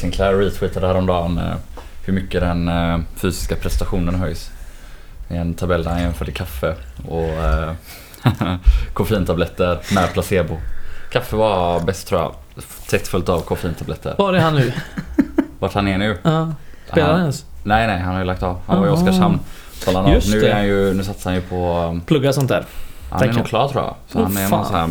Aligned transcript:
Sinclair 0.00 0.32
retweetade 0.32 0.86
häromdagen 0.86 1.38
eh, 1.38 1.54
hur 2.04 2.12
mycket 2.12 2.40
den 2.40 2.68
eh, 2.68 2.98
fysiska 3.16 3.56
prestationen 3.56 4.14
höjs. 4.14 4.50
I 5.28 5.36
en 5.36 5.54
tabell 5.54 5.84
där 5.84 5.90
han 5.90 6.02
jämförde 6.02 6.32
kaffe 6.32 6.74
och 7.08 7.22
eh, 7.22 7.72
koffeintabletter 8.92 9.78
med 9.94 10.12
placebo. 10.12 10.56
Kaffe 11.12 11.36
var 11.36 11.80
bäst 11.80 12.08
tror 12.08 12.20
jag. 12.20 12.34
Tätt 12.88 13.08
följt 13.08 13.28
av 13.28 13.40
koffeintabletter. 13.40 14.14
Var 14.18 14.34
är 14.34 14.40
han 14.40 14.54
nu? 14.54 14.72
Vart 15.58 15.74
han 15.74 15.88
är 15.88 15.98
nu? 15.98 16.18
Ja. 16.22 16.52
Spelar 16.90 17.12
han 17.12 17.20
ens? 17.20 17.44
Nej, 17.62 17.86
nej, 17.86 17.98
han 17.98 18.12
har 18.12 18.20
ju 18.20 18.26
lagt 18.26 18.42
av. 18.42 18.60
Han 18.66 18.80
var 18.80 18.86
i. 18.86 18.90
Oskarshamn. 18.90 19.40
Just 20.06 20.32
nu, 20.32 20.46
är 20.46 20.54
han 20.54 20.66
ju, 20.66 20.94
nu 20.94 21.04
satsar 21.04 21.30
han 21.30 21.40
ju 21.40 21.46
på... 21.46 22.00
Plugga 22.06 22.32
sånt 22.32 22.48
där. 22.48 22.64
Han 23.10 23.28
är 23.28 23.32
nog 23.32 23.46
klar 23.46 23.68
tror 23.68 23.84
jag. 23.84 23.94
Så 24.08 24.18
Åh, 24.18 24.24
han 24.24 24.36
är 24.36 24.48
någon 24.48 24.66
så 24.66 24.72
här, 24.72 24.90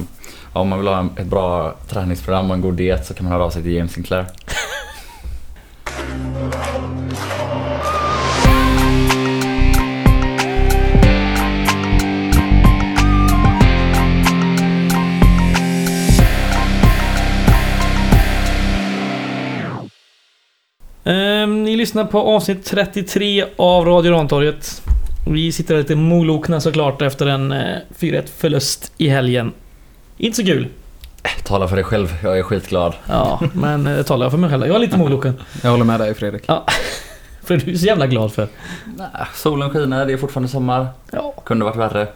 om 0.53 0.69
man 0.69 0.79
vill 0.79 0.87
ha 0.87 1.05
ett 1.17 1.27
bra 1.27 1.75
träningsprogram 1.89 2.49
och 2.49 2.55
en 2.55 2.61
god 2.61 2.73
diet 2.73 3.05
så 3.05 3.13
kan 3.13 3.23
man 3.23 3.33
höra 3.33 3.43
av 3.43 3.49
sig 3.49 3.63
till 3.63 3.71
James 3.71 3.91
Sinclair. 3.91 4.25
Ehm, 21.09 21.63
ni 21.63 21.75
lyssnar 21.75 22.05
på 22.05 22.19
avsnitt 22.19 22.65
33 22.65 23.45
av 23.55 23.85
Radio 23.85 24.11
Rantorget. 24.11 24.81
Vi 25.27 25.51
sitter 25.51 25.77
lite 25.77 25.95
molokna 25.95 26.61
såklart 26.61 27.01
efter 27.01 27.25
en 27.27 27.51
eh, 27.51 27.77
4-1 27.99 28.23
förlust 28.37 28.91
i 28.97 29.07
helgen. 29.09 29.51
Inte 30.17 30.35
så 30.37 30.43
kul. 30.43 30.67
Tala 31.43 31.67
för 31.67 31.75
dig 31.75 31.85
själv, 31.85 32.17
jag 32.23 32.39
är 32.39 32.43
skitglad. 32.43 32.93
Ja, 33.07 33.41
men 33.53 33.87
eh, 33.87 33.95
det 33.95 34.03
talar 34.03 34.25
jag 34.25 34.31
för 34.31 34.37
mig 34.37 34.49
själv. 34.49 34.67
Jag 34.67 34.75
är 34.75 34.79
lite 34.79 34.97
moloken. 34.97 35.33
Jag 35.63 35.71
håller 35.71 35.85
med 35.85 35.99
dig 35.99 36.13
Fredrik. 36.13 36.43
För 37.43 37.57
du 37.57 37.71
är 37.71 37.75
så 37.77 37.85
jävla 37.85 38.07
glad 38.07 38.33
för. 38.33 38.47
Nej, 38.97 39.07
solen 39.35 39.69
skiner, 39.69 40.05
det 40.05 40.13
är 40.13 40.17
fortfarande 40.17 40.49
sommar. 40.49 40.87
Ja, 41.11 41.33
Kunde 41.45 41.65
varit 41.65 41.75
värre. 41.77 42.07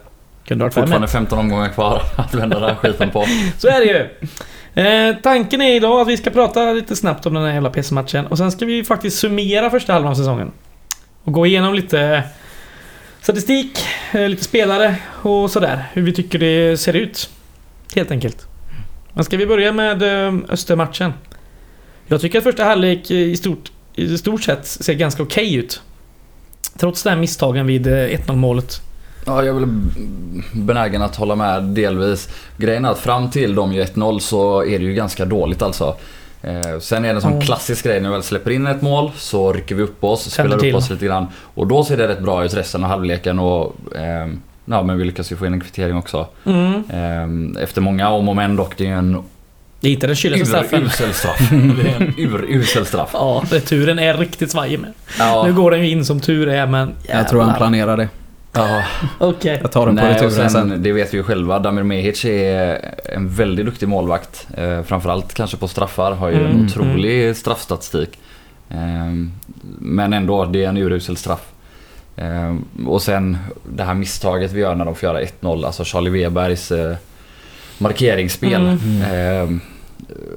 kunde 0.44 0.64
varit 0.64 0.74
Fortfarande 0.74 1.08
15 1.08 1.38
omgångar 1.38 1.68
kvar 1.68 2.02
att 2.16 2.34
vända 2.34 2.60
den 2.60 2.68
här 2.68 2.76
skiten 2.76 3.10
på. 3.10 3.24
Så 3.58 3.68
är 3.68 3.80
det 3.80 3.84
ju. 3.86 4.28
Eh, 4.74 5.16
tanken 5.22 5.60
är 5.60 5.74
idag 5.74 6.00
att 6.00 6.08
vi 6.08 6.16
ska 6.16 6.30
prata 6.30 6.72
lite 6.72 6.96
snabbt 6.96 7.26
om 7.26 7.34
den 7.34 7.42
här 7.42 7.52
jävla 7.52 7.70
PC-matchen 7.70 8.26
och 8.26 8.38
sen 8.38 8.52
ska 8.52 8.66
vi 8.66 8.84
faktiskt 8.84 9.18
summera 9.18 9.70
första 9.70 9.92
halvan 9.92 10.10
av 10.10 10.14
säsongen. 10.14 10.50
Och 11.24 11.32
gå 11.32 11.46
igenom 11.46 11.74
lite 11.74 12.00
eh, 12.00 12.20
statistik, 13.20 13.78
eh, 14.12 14.28
lite 14.28 14.44
spelare 14.44 14.96
och 15.06 15.50
sådär. 15.50 15.84
Hur 15.92 16.02
vi 16.02 16.12
tycker 16.12 16.38
det 16.38 16.76
ser 16.76 16.96
ut. 16.96 17.30
Helt 17.94 18.10
enkelt. 18.10 18.46
Men 19.12 19.24
ska 19.24 19.36
vi 19.36 19.46
börja 19.46 19.72
med 19.72 20.02
eh, 20.02 20.34
Östermatchen? 20.48 21.12
Jag 22.06 22.20
tycker 22.20 22.38
att 22.38 22.44
första 22.44 22.64
halvlek 22.64 23.10
i 23.10 23.36
stort, 23.36 23.72
i 23.94 24.18
stort 24.18 24.42
sett 24.42 24.66
ser 24.66 24.94
ganska 24.94 25.22
okej 25.22 25.54
ut. 25.54 25.82
Trots 26.76 27.02
den 27.02 27.12
här 27.12 27.20
misstagen 27.20 27.66
vid 27.66 27.86
1-0 27.86 28.36
målet. 28.36 28.80
Ja, 29.26 29.44
jag 29.44 29.56
är 29.56 29.60
väl 29.60 29.68
benägen 30.52 31.02
att 31.02 31.16
hålla 31.16 31.34
med 31.36 31.62
delvis. 31.62 32.28
Grejen 32.56 32.84
är 32.84 32.90
att 32.90 32.98
fram 32.98 33.30
till 33.30 33.54
de 33.54 33.72
gör 33.72 33.84
1-0 33.84 34.18
så 34.18 34.64
är 34.64 34.78
det 34.78 34.84
ju 34.84 34.94
ganska 34.94 35.24
dåligt 35.24 35.62
alltså. 35.62 35.96
Eh, 36.42 36.78
sen 36.80 37.04
är 37.04 37.08
det 37.08 37.14
en 37.14 37.20
sån 37.20 37.30
Mm. 37.32 37.42
klassisk 37.42 37.84
grej 37.84 38.00
när 38.00 38.08
vi 38.08 38.12
väl 38.14 38.22
släpper 38.22 38.50
in 38.50 38.66
ett 38.66 38.82
mål 38.82 39.10
så 39.16 39.52
rycker 39.52 39.74
vi 39.74 39.82
upp 39.82 40.04
oss, 40.04 40.34
Tänder 40.36 40.50
spelar 40.50 40.60
till. 40.60 40.70
upp 40.74 40.76
oss 40.78 40.90
lite 40.90 41.06
grann. 41.06 41.26
Och 41.54 41.66
då 41.66 41.84
ser 41.84 41.96
det 41.96 42.08
rätt 42.08 42.20
bra 42.20 42.44
ut 42.44 42.54
resten 42.54 42.84
av 42.84 42.90
halvleken 42.90 43.38
och 43.38 43.74
eh, 43.96 44.28
ja, 44.64 44.82
men 44.82 44.98
vi 44.98 45.04
lyckas 45.04 45.32
ju 45.32 45.36
få 45.36 45.46
in 45.46 45.52
en 45.52 45.60
kvittering 45.60 45.96
också. 45.96 46.26
Mm. 46.44 46.74
Eh, 47.56 47.62
efter 47.62 47.80
många 47.80 48.08
om 48.08 48.28
och 48.28 48.36
men 48.36 48.56
dock, 48.56 48.76
det 48.78 48.84
är 48.84 48.88
ju 48.88 48.94
en 48.94 49.22
Det 49.80 49.88
är 49.88 49.92
inte 49.92 50.06
den 50.06 50.16
kyligaste 50.16 50.46
straffen. 50.46 50.82
urusel 50.82 51.12
straff. 51.12 51.38
Det 51.50 51.90
är 51.90 51.96
en 52.00 52.14
urusel 52.18 52.86
straff. 52.86 53.10
Ja, 53.12 53.44
returen 53.50 53.98
är 53.98 54.14
riktigt 54.16 54.50
svajig 54.50 54.78
med. 54.80 54.92
Ja, 55.18 55.42
Nu 55.46 55.52
går 55.52 55.70
den 55.70 55.80
ju 55.80 55.90
in 55.90 56.04
som 56.04 56.20
tur 56.20 56.48
är, 56.48 56.66
men 56.66 56.92
Jag 57.02 57.28
tror 57.28 57.40
han 57.40 57.48
jävlar. 57.48 57.56
planerar 57.56 57.96
det. 57.96 58.08
Ja. 58.54 58.82
Okej. 59.18 59.58
Jag 59.62 59.72
tar 59.72 59.86
den 59.86 59.96
på 59.96 60.02
Nej, 60.02 60.14
returen 60.14 60.32
sen, 60.32 60.50
sen. 60.50 60.82
det 60.82 60.92
vet 60.92 61.14
vi 61.14 61.16
ju 61.16 61.22
själva. 61.22 61.58
Damir 61.58 61.82
Mehic 61.82 62.24
är 62.24 62.94
en 63.04 63.28
väldigt 63.28 63.66
duktig 63.66 63.88
målvakt. 63.88 64.46
Eh, 64.56 64.82
framförallt 64.82 65.34
kanske 65.34 65.56
på 65.56 65.68
straffar. 65.68 66.12
Har 66.12 66.28
ju 66.28 66.34
en 66.36 66.46
Mm, 66.50 66.66
otrolig 66.66 67.36
straffstatistik. 67.36 68.18
Eh, 68.70 69.12
men 69.78 70.12
ändå, 70.12 70.44
det 70.44 70.64
är 70.64 70.68
en 70.68 70.76
urusel 70.76 71.16
straff. 71.16 71.46
Eh, 72.16 72.54
och 72.86 73.02
sen 73.02 73.36
det 73.76 73.82
här 73.82 73.94
misstaget 73.94 74.52
vi 74.52 74.60
gör 74.60 74.74
när 74.74 74.84
de 74.84 74.94
får 74.94 75.06
göra 75.08 75.20
1-0. 75.22 75.64
Alltså 75.66 75.84
Charlie 75.84 76.10
Webergs 76.10 76.72
eh, 76.72 76.96
markeringsspel. 77.78 78.78
Mm. 78.82 79.02
Eh, 79.02 79.56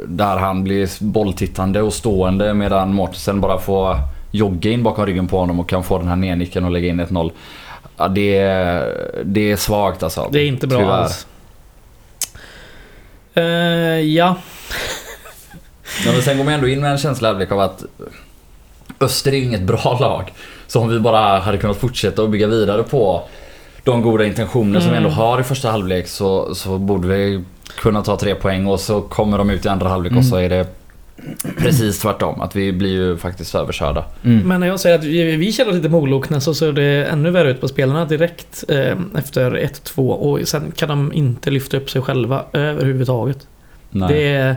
där 0.07 0.37
han 0.37 0.63
blir 0.63 1.03
bolltittande 1.03 1.81
och 1.81 1.93
stående 1.93 2.53
medan 2.53 2.93
Mortensen 2.93 3.41
bara 3.41 3.57
får 3.59 3.95
jogga 4.31 4.71
in 4.71 4.83
bakom 4.83 5.05
ryggen 5.05 5.27
på 5.27 5.39
honom 5.39 5.59
och 5.59 5.69
kan 5.69 5.83
få 5.83 5.97
den 5.99 6.07
här 6.07 6.15
nednicken 6.15 6.63
och 6.65 6.71
lägga 6.71 6.87
in 6.87 7.01
1-0. 7.01 7.31
Ja, 7.97 8.07
det, 8.07 8.37
är, 8.37 8.93
det 9.25 9.51
är 9.51 9.55
svagt 9.55 10.03
alltså. 10.03 10.29
Det 10.31 10.39
är 10.39 10.45
inte 10.47 10.67
bra 10.67 10.79
Tyvärr. 10.79 10.91
alls. 10.93 11.27
Eh, 13.33 13.43
ja. 14.01 14.35
Ja, 16.05 16.11
men 16.11 16.21
sen 16.21 16.37
går 16.37 16.43
man 16.45 16.53
ändå 16.53 16.67
in 16.67 16.81
med 16.81 16.91
en 16.91 16.97
känsla 16.97 17.27
halvlek 17.27 17.51
av 17.51 17.59
att 17.59 17.83
Öster 18.99 19.31
är 19.33 19.37
inget 19.41 19.61
bra 19.61 19.97
lag. 20.01 20.33
Så 20.67 20.79
om 20.81 20.89
vi 20.89 20.99
bara 20.99 21.39
hade 21.39 21.57
kunnat 21.57 21.77
fortsätta 21.77 22.21
och 22.23 22.29
bygga 22.29 22.47
vidare 22.47 22.83
på 22.83 23.23
de 23.83 24.01
goda 24.01 24.25
intentioner 24.25 24.79
som 24.79 24.91
vi 24.91 24.97
ändå 24.97 25.09
Mm. 25.09 25.19
har 25.19 25.39
i 25.39 25.43
första 25.43 25.71
halvlek 25.71 26.07
så, 26.07 26.55
så 26.55 26.77
borde 26.77 27.07
vi 27.07 27.43
kunna 27.77 28.03
ta 28.03 28.17
tre 28.17 28.35
poäng 28.35 28.67
och 28.67 28.79
så 28.79 29.01
kommer 29.01 29.37
de 29.37 29.49
ut 29.49 29.65
i 29.65 29.69
andra 29.69 29.89
halvlek 29.89 30.13
och 30.17 30.25
så 30.25 30.35
är 30.35 30.49
det 30.49 30.67
precis 31.57 31.99
tvärtom. 31.99 32.41
Att 32.41 32.55
vi 32.55 32.73
blir 32.73 32.89
ju 32.89 33.17
faktiskt 33.17 33.55
överkörda. 33.55 34.05
Mm. 34.23 34.47
Men 34.47 34.59
när 34.59 34.67
jag 34.67 34.79
säger 34.79 34.99
att 34.99 35.03
vi, 35.03 35.35
vi 35.35 35.51
känner 35.51 35.69
oss 35.69 35.75
lite 35.75 35.89
molokna 35.89 36.41
så 36.41 36.53
ser 36.53 36.71
det 36.71 37.05
ännu 37.05 37.31
värre 37.31 37.51
ut 37.51 37.61
på 37.61 37.67
spelarna 37.67 38.05
direkt 38.05 38.63
eh, 38.67 38.97
efter 39.15 39.51
1-2 39.51 40.09
och 40.09 40.47
sen 40.47 40.71
kan 40.75 40.89
de 40.89 41.13
inte 41.13 41.49
lyfta 41.49 41.77
upp 41.77 41.89
sig 41.89 42.01
själva 42.01 42.43
överhuvudtaget. 42.53 43.47
Nej. 43.89 44.13
Det 44.13 44.27
är... 44.27 44.55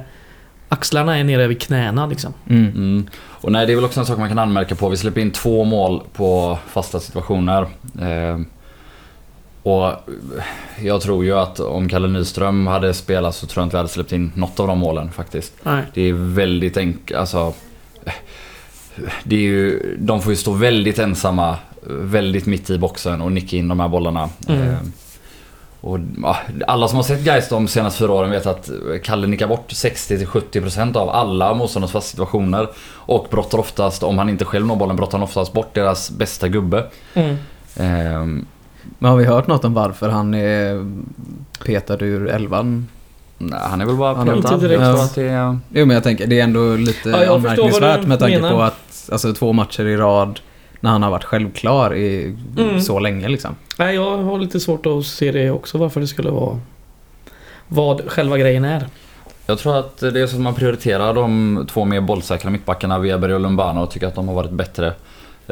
Axlarna 0.72 1.18
är 1.18 1.24
nere 1.24 1.46
vid 1.46 1.60
knäna 1.60 2.06
liksom. 2.06 2.34
Mm. 2.48 2.66
Mm. 2.66 3.06
Och 3.16 3.52
nej, 3.52 3.66
det 3.66 3.72
är 3.72 3.74
väl 3.74 3.84
också 3.84 4.00
en 4.00 4.06
sak 4.06 4.18
man 4.18 4.28
kan 4.28 4.38
anmärka 4.38 4.74
på. 4.74 4.88
Vi 4.88 4.96
släpper 4.96 5.20
in 5.20 5.30
två 5.30 5.64
mål 5.64 6.02
på 6.12 6.58
fasta 6.68 7.00
situationer. 7.00 7.62
Eh, 8.00 8.38
och 9.62 9.92
jag 10.82 11.00
tror 11.00 11.24
ju 11.24 11.38
att 11.38 11.60
om 11.60 11.88
Kalle 11.88 12.08
Nyström 12.08 12.66
hade 12.66 12.94
spelat 12.94 13.34
så 13.34 13.46
tror 13.46 13.62
jag 13.62 13.66
inte 13.66 13.76
vi 13.76 13.78
hade 13.78 13.88
släppt 13.88 14.12
in 14.12 14.32
något 14.34 14.60
av 14.60 14.66
de 14.66 14.78
målen 14.78 15.10
faktiskt. 15.12 15.52
Nej. 15.62 15.82
Det 15.94 16.02
är 16.02 16.12
väldigt 16.12 16.76
enkelt, 16.76 17.18
alltså... 17.18 17.54
Det 19.24 19.36
är 19.36 19.40
ju, 19.40 19.96
de 19.98 20.22
får 20.22 20.32
ju 20.32 20.36
stå 20.36 20.52
väldigt 20.52 20.98
ensamma, 20.98 21.56
väldigt 21.86 22.46
mitt 22.46 22.70
i 22.70 22.78
boxen 22.78 23.20
och 23.20 23.32
nicka 23.32 23.56
in 23.56 23.68
de 23.68 23.80
här 23.80 23.88
bollarna. 23.88 24.28
Mm. 24.48 24.68
Eh, 24.68 24.78
och, 25.80 25.98
alla 26.66 26.88
som 26.88 26.96
har 26.96 27.02
sett 27.02 27.24
Gais 27.24 27.48
de 27.48 27.68
senaste 27.68 27.98
fyra 27.98 28.12
åren 28.12 28.30
vet 28.30 28.46
att 28.46 28.70
Kalle 29.02 29.26
nickar 29.26 29.46
bort 29.46 29.72
60-70% 29.72 30.96
av 30.96 31.10
alla 31.10 31.54
motståndarnas 31.54 31.92
fasta 31.92 32.10
situationer. 32.10 32.68
Och 32.92 33.26
brottar 33.30 33.58
oftast, 33.58 34.02
om 34.02 34.18
han 34.18 34.28
inte 34.28 34.44
själv 34.44 34.66
når 34.66 34.76
bollen, 34.76 34.96
brottar 34.96 35.18
han 35.18 35.22
oftast 35.22 35.52
bort 35.52 35.74
deras 35.74 36.10
bästa 36.10 36.48
gubbe. 36.48 36.86
Mm. 37.14 37.36
Ehm, 37.76 38.46
Men 38.98 39.10
har 39.10 39.18
vi 39.18 39.24
hört 39.24 39.46
något 39.46 39.64
om 39.64 39.74
varför 39.74 40.08
han 40.08 40.34
är 40.34 40.86
petad 41.64 41.96
ur 42.04 42.28
elvan? 42.28 42.88
nej, 43.38 43.60
han 43.62 43.80
är 43.80 43.86
väl 43.86 43.96
bara 43.96 44.14
petad. 44.24 44.36
inte 44.36 44.56
direkt- 44.56 44.80
tror 44.82 45.02
att 45.02 45.14
det 45.14 45.22
är... 45.28 45.58
Jo 45.72 45.86
men 45.86 45.94
jag 45.94 46.02
tänker, 46.04 46.26
det 46.26 46.40
är 46.40 46.44
ändå 46.44 46.74
lite 46.76 47.08
Ja, 47.08 47.34
anmärkningsvärt 47.34 48.06
med 48.06 48.18
tanke 48.18 48.36
menar. 48.40 48.54
på 48.54 48.62
att 48.62 49.08
alltså, 49.12 49.32
två 49.32 49.52
matcher 49.52 49.84
i 49.86 49.96
rad 49.96 50.40
när 50.80 50.90
han 50.90 51.02
har 51.02 51.10
varit 51.10 51.24
självklar 51.24 51.94
i 51.94 52.36
Mm. 52.58 52.80
så 52.80 52.98
länge 52.98 53.28
liksom. 53.28 53.54
Nej, 53.78 53.94
jag 53.94 54.18
har 54.18 54.38
lite 54.38 54.60
svårt 54.60 54.86
att 54.86 55.06
se 55.06 55.32
det 55.32 55.50
också 55.50 55.78
varför 55.78 56.00
det 56.00 56.06
skulle 56.06 56.30
vara... 56.30 56.60
Vad 57.68 58.02
själva 58.10 58.38
grejen 58.38 58.64
är. 58.64 58.86
Jag 59.46 59.58
tror 59.58 59.76
att 59.78 59.98
det 59.98 60.20
är 60.20 60.26
så 60.26 60.36
att 60.36 60.42
man 60.42 60.54
prioriterar 60.54 61.14
de 61.14 61.66
två 61.70 61.84
mer 61.84 62.00
bollsäkra 62.00 62.50
mittbackarna, 62.50 62.98
Weber 62.98 63.28
och 63.28 63.40
Lumbano, 63.40 63.80
och 63.82 63.90
tycker 63.90 64.06
att 64.06 64.14
de 64.14 64.28
har 64.28 64.34
varit 64.34 64.50
bättre. 64.50 64.92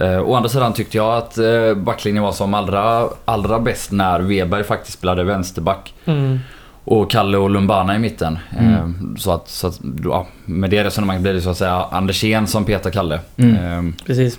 Eh, 0.00 0.20
å 0.20 0.34
andra 0.34 0.48
sidan 0.48 0.72
tyckte 0.72 0.96
jag 0.96 1.16
att 1.16 1.38
eh, 1.38 1.74
backlinjen 1.74 2.22
var 2.22 2.32
som 2.32 2.54
allra, 2.54 3.08
allra 3.24 3.58
bäst 3.58 3.92
när 3.92 4.20
Weber 4.20 4.62
faktiskt 4.62 4.98
spelade 4.98 5.24
vänsterback. 5.24 5.94
Mm. 6.04 6.38
Och 6.84 7.10
Kalle 7.10 7.38
och 7.38 7.50
Lumbana 7.50 7.96
i 7.96 7.98
mitten. 7.98 8.38
Mm. 8.58 8.74
Eh, 8.74 9.16
så 9.18 9.32
att, 9.32 9.48
så 9.48 9.66
att 9.66 9.80
ja, 10.04 10.26
med 10.44 10.70
det 10.70 10.84
resonemanget 10.84 11.22
blir 11.22 11.32
det 11.32 11.40
så 11.40 11.50
att 11.50 11.56
säga 11.56 11.86
Andersén 11.90 12.46
som 12.46 12.64
petar 12.64 12.90
Kalle. 12.90 13.20
Mm. 13.36 13.88
Eh, 13.88 13.94
Precis. 14.06 14.38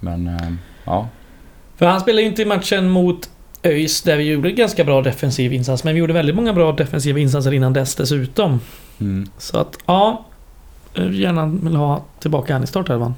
men 0.00 0.26
eh, 0.26 0.52
ja. 0.84 1.08
För 1.76 1.86
han 1.86 2.00
spelade 2.00 2.22
ju 2.22 2.28
inte 2.28 2.42
i 2.42 2.46
matchen 2.46 2.90
mot 2.90 3.30
ÖIS 3.62 4.02
där 4.02 4.16
vi 4.16 4.24
gjorde 4.24 4.52
ganska 4.52 4.84
bra 4.84 5.02
defensiv 5.02 5.52
insats. 5.52 5.84
Men 5.84 5.94
vi 5.94 6.00
gjorde 6.00 6.12
väldigt 6.12 6.36
många 6.36 6.52
bra 6.52 6.72
defensiva 6.72 7.18
insatser 7.18 7.52
innan 7.52 7.72
dess 7.72 7.94
dessutom. 7.94 8.60
Mm. 9.00 9.28
Så 9.38 9.58
att 9.58 9.78
ja... 9.86 10.24
Gärna 10.96 11.46
vill 11.46 11.76
ha 11.76 12.04
tillbaka 12.20 12.52
han 12.52 12.64
i 12.64 12.66
startelvan. 12.66 13.14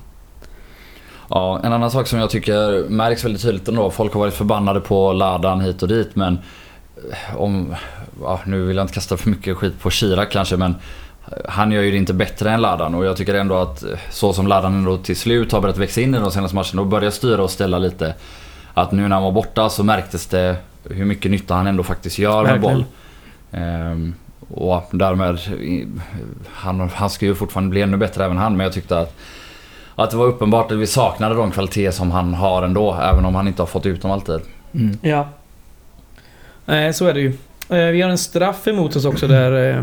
Ja, 1.28 1.61
en 1.62 1.73
annan 1.73 1.90
sak 1.90 2.06
som 2.06 2.19
jag 2.19 2.31
tycker 2.31 2.88
märks 2.88 3.25
väldigt 3.25 3.43
tydligt 3.43 3.69
ändå. 3.69 3.90
Folk 3.90 4.12
har 4.12 4.20
varit 4.20 4.34
förbannade 4.34 4.81
på 4.81 5.12
Ladan 5.12 5.61
hit 5.61 5.82
och 5.82 5.88
dit 5.88 6.17
men 6.17 6.38
eh, 7.11 7.37
om... 7.37 7.75
Ja, 8.23 8.40
nu 8.44 8.64
vill 8.64 8.76
jag 8.76 8.84
inte 8.84 8.94
kasta 8.94 9.17
för 9.17 9.31
mycket 9.31 9.56
skit 9.56 9.81
på 9.81 9.90
Chirac 9.90 10.28
kanske 10.31 10.56
men 10.56 10.75
han 11.49 11.73
gör 11.73 11.82
ju 11.82 11.90
det 11.90 11.96
inte 11.96 12.14
bättre 12.14 12.50
än 12.50 12.61
Ladan 12.61 12.94
och 12.94 13.05
jag 13.05 13.17
tycker 13.17 13.34
ändå 13.34 13.56
att 13.56 13.82
eh, 13.82 13.99
så 14.11 14.32
som 14.32 14.46
Ladan 14.46 14.75
ändå 14.75 14.96
till 14.96 15.17
slut 15.17 15.52
har 15.52 15.61
börjat 15.61 15.78
växa 15.78 16.00
in 16.00 16.14
i 16.14 16.19
de 16.19 16.31
senaste 16.31 16.55
matcherna 16.55 16.81
och 16.81 16.87
börjar 16.87 17.11
styra 17.11 17.43
och 17.43 17.50
ställa 17.50 17.79
lite. 17.79 18.14
Att 18.75 18.93
nu 18.93 19.08
när 19.08 19.17
han 19.17 19.22
var 19.22 19.32
borta 19.32 19.69
så 19.69 19.84
märktes 19.84 20.26
det 20.26 20.56
hur 20.84 21.05
mycket 21.05 21.31
nytta 21.31 21.55
han 21.55 21.67
ändå 21.67 21.82
faktiskt 21.82 22.19
gör 22.19 22.44
med 22.44 22.61
boll. 22.61 22.84
Ehm, 23.52 24.14
och 24.49 24.88
därmed, 24.90 25.38
han, 26.52 26.90
han 26.94 27.11
ska 27.11 27.26
ju 27.26 27.34
fortfarande 27.34 27.70
bli 27.70 27.82
ännu 27.82 27.96
bättre 27.96 28.25
även 28.25 28.37
han 28.37 28.56
men 28.56 28.64
jag 28.64 28.72
tyckte 28.72 28.99
att 28.99 29.17
att 29.96 30.10
det 30.10 30.16
var 30.16 30.26
uppenbart 30.26 30.72
att 30.72 30.78
vi 30.78 30.87
saknade 30.87 31.34
de 31.34 31.50
kvaliteter 31.50 31.90
som 31.90 32.10
han 32.10 32.34
har 32.34 32.62
ändå, 32.62 32.94
även 32.94 33.25
om 33.25 33.34
han 33.34 33.48
inte 33.48 33.62
har 33.62 33.66
fått 33.66 33.87
ut 33.87 34.02
dem 34.02 34.10
alltid. 34.10 34.40
Mm. 34.75 34.98
Ja. 35.02 35.28
Nej, 36.64 36.94
så 36.94 37.06
är 37.06 37.14
det 37.14 37.20
ju. 37.20 37.28
Eh, 37.69 37.76
Vi 37.93 38.02
har 38.02 38.10
en 38.10 38.19
straff 38.19 38.66
emot 38.69 38.96
oss 38.96 39.04
också 39.04 39.26
där 39.28 39.76
eh, 39.76 39.82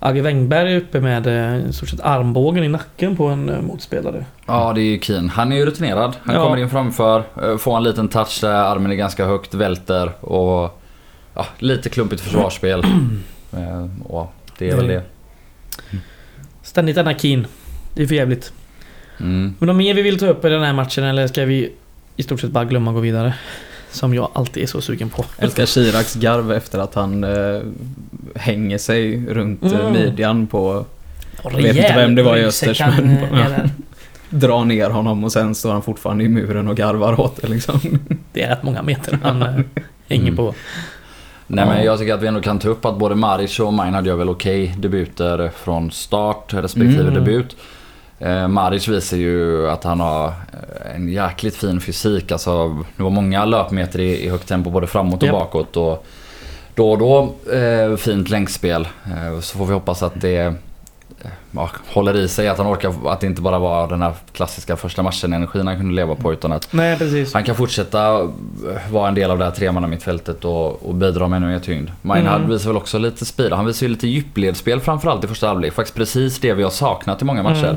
Agge 0.00 0.22
Wängberg 0.22 0.72
är 0.72 0.76
uppe 0.76 1.00
med 1.00 1.26
eh, 1.26 1.70
stort 1.70 1.88
sett 1.88 2.00
armbågen 2.00 2.64
i 2.64 2.68
nacken 2.68 3.16
på 3.16 3.26
en 3.26 3.48
eh, 3.48 3.60
motspelare. 3.62 4.24
Ja, 4.46 4.72
det 4.74 4.80
är 4.80 4.84
ju 4.84 5.00
Keen. 5.00 5.28
Han 5.28 5.52
är 5.52 5.56
ju 5.56 5.66
rutinerad. 5.66 6.16
Han 6.22 6.34
Ja. 6.34 6.42
kommer 6.44 6.56
in 6.56 6.70
framför, 6.70 7.22
eh, 7.42 7.56
får 7.56 7.76
en 7.76 7.82
liten 7.82 8.08
touch 8.08 8.38
där 8.40 8.50
armen 8.52 8.92
är 8.92 8.96
ganska 8.96 9.24
högt, 9.26 9.54
välter 9.54 10.24
och 10.24 10.80
ja, 11.34 11.46
lite 11.58 11.88
klumpigt 11.88 12.22
försvarsspel. 12.22 12.84
Eh, 13.56 13.86
och 14.08 14.32
det 14.58 14.70
är 14.70 14.76
väl 14.76 14.86
det. 14.88 15.02
Ständigt 16.62 16.96
denna 16.96 17.14
Keen. 17.18 17.46
Det 17.94 18.02
är 18.02 18.06
för 18.06 18.14
jävligt. 18.14 18.52
Mm. 19.20 19.54
Men 19.58 19.66
något 19.66 19.76
mer 19.76 19.94
vi 19.94 20.02
vill 20.02 20.18
ta 20.18 20.26
upp 20.26 20.44
i 20.44 20.48
den 20.48 20.62
här 20.62 20.72
matchen 20.72 21.04
eller 21.04 21.26
ska 21.26 21.44
vi 21.44 21.72
i 22.16 22.22
stort 22.22 22.40
sett 22.40 22.50
bara 22.50 22.64
glömma 22.64 22.90
och 22.90 22.94
gå 22.94 23.00
vidare? 23.00 23.34
Som 23.90 24.14
jag 24.14 24.30
alltid 24.32 24.62
är 24.62 24.66
så 24.66 24.80
sugen 24.80 25.08
på. 25.10 25.24
Älskar 25.38 25.66
Chiraks 25.66 26.14
garv 26.14 26.52
efter 26.52 26.78
att 26.78 26.94
han 26.94 27.24
eh, 27.24 27.60
hänger 28.34 28.78
sig 28.78 29.26
runt 29.28 29.64
eh, 29.64 29.72
Mm. 29.80 29.92
midjan 29.92 30.46
på... 30.46 30.84
Jag 31.44 31.50
vet 31.52 31.76
inte 31.76 31.92
vem 31.96 32.14
det 32.14 32.22
var 32.22 32.36
i 32.36 32.44
Östers, 32.44 32.80
men- 32.80 33.18
Drar 34.30 34.64
ner 34.64 34.90
honom 34.90 35.24
och 35.24 35.32
sen 35.32 35.54
står 35.54 35.72
han 35.72 35.82
fortfarande 35.82 36.24
i 36.24 36.28
muren 36.28 36.68
och 36.68 36.76
garvar 36.76 37.20
åt 37.20 37.42
det 37.42 37.48
liksom. 37.48 37.80
Det 38.32 38.42
är 38.42 38.48
rätt 38.48 38.62
många 38.62 38.82
meter 38.82 39.18
han 39.22 39.42
eh, 39.42 39.48
hänger 40.08 40.22
Mm. 40.22 40.36
på. 40.36 40.54
Nej 41.46 41.66
men 41.66 41.78
Ja. 41.78 41.84
jag 41.84 41.98
tycker 41.98 42.14
att 42.14 42.22
vi 42.22 42.26
ändå 42.26 42.40
kan 42.40 42.58
ta 42.58 42.68
upp 42.68 42.84
att 42.84 42.98
både 42.98 43.14
Maric 43.14 43.60
och 43.60 43.72
Maynard 43.72 44.06
gör 44.06 44.16
väl 44.16 44.28
okej 44.28 44.74
debuter 44.78 45.50
från 45.56 45.90
start 45.90 46.54
respektive 46.54 47.00
Mm. 47.02 47.14
debut. 47.14 47.56
Eh, 48.18 48.48
Maric 48.48 48.88
visar 48.88 49.16
ju 49.16 49.70
att 49.70 49.84
han 49.84 50.00
har 50.00 50.26
eh, 50.26 50.94
en 50.96 51.08
jäkligt 51.08 51.56
fin 51.56 51.80
fysik. 51.80 52.32
Alltså, 52.32 52.68
det 52.96 53.02
var 53.02 53.10
många 53.10 53.44
löpmeter 53.44 54.00
i, 54.00 54.24
i 54.24 54.28
högt 54.28 54.48
tempo 54.48 54.70
både 54.70 54.86
framåt 54.86 55.22
och 55.22 55.26
Japp. 55.28 55.32
bakåt. 55.38 55.76
Och 55.76 56.06
då 56.74 56.90
och 56.90 56.98
då 56.98 57.34
eh, 57.56 57.96
fint 57.96 58.28
längdspel. 58.30 58.88
Eh, 59.06 59.40
så 59.40 59.58
får 59.58 59.66
vi 59.66 59.72
hoppas 59.72 60.02
att 60.02 60.20
det 60.20 60.36
eh, 60.38 60.52
ja, 61.50 61.70
håller 61.92 62.16
i 62.16 62.28
sig. 62.28 62.48
Att 62.48 62.58
han 62.58 62.66
orkar, 62.66 62.94
att 63.06 63.20
det 63.20 63.26
inte 63.26 63.42
bara 63.42 63.58
var 63.58 63.88
den 63.88 64.02
här 64.02 64.12
klassiska 64.32 64.76
första 64.76 65.02
matchen-energin 65.02 65.66
han 65.66 65.76
kunde 65.76 65.94
leva 65.94 66.14
på. 66.14 66.32
Utan 66.32 66.52
att 66.52 66.68
Nej, 66.72 66.98
precis. 66.98 67.34
han 67.34 67.44
kan 67.44 67.54
fortsätta 67.54 68.20
eh, 68.20 68.28
vara 68.92 69.08
en 69.08 69.14
del 69.14 69.30
av 69.30 69.38
det 69.38 69.44
här 69.44 69.50
tremanna 69.52 69.86
mittfältet 69.86 70.44
och, 70.44 70.88
och 70.88 70.94
bidra 70.94 71.28
med 71.28 71.36
ännu 71.36 71.46
mer 71.46 71.58
tyngd. 71.60 71.90
Maynard 72.02 72.36
Mm. 72.40 72.50
visar 72.50 72.68
väl 72.70 72.76
också 72.76 72.98
lite 72.98 73.24
speed. 73.24 73.52
Han 73.52 73.66
visar 73.66 73.86
ju 73.86 73.92
lite 73.92 74.06
djupledsspel 74.08 74.80
framförallt 74.80 75.24
i 75.24 75.26
första 75.26 75.46
halvlek. 75.48 75.72
Faktiskt 75.72 75.96
precis 75.96 76.38
det 76.38 76.52
vi 76.54 76.62
har 76.62 76.70
saknat 76.70 77.22
i 77.22 77.24
många 77.24 77.42
matcher. 77.42 77.64
Mm. 77.64 77.76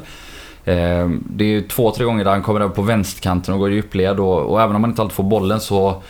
Eh, 0.69 1.10
det 1.30 1.44
är 1.44 1.48
ju 1.48 1.62
två, 1.62 1.92
tre 1.92 2.06
gånger 2.06 2.24
där 2.24 2.31
han 2.31 2.42
kommer 2.42 2.62
över 2.62 2.75
på 2.75 2.81
vänsterkanten 2.81 3.54
och 3.54 3.60
går 3.60 3.71
i 3.71 3.75
djupled 3.75 4.19
och, 4.19 4.42
och 4.42 4.62
även 4.62 4.75
om 4.75 4.81
man 4.81 4.89
inte 4.89 5.01
alltid 5.01 5.16
får 5.16 5.24
bollen 5.24 5.60
så 5.60 6.01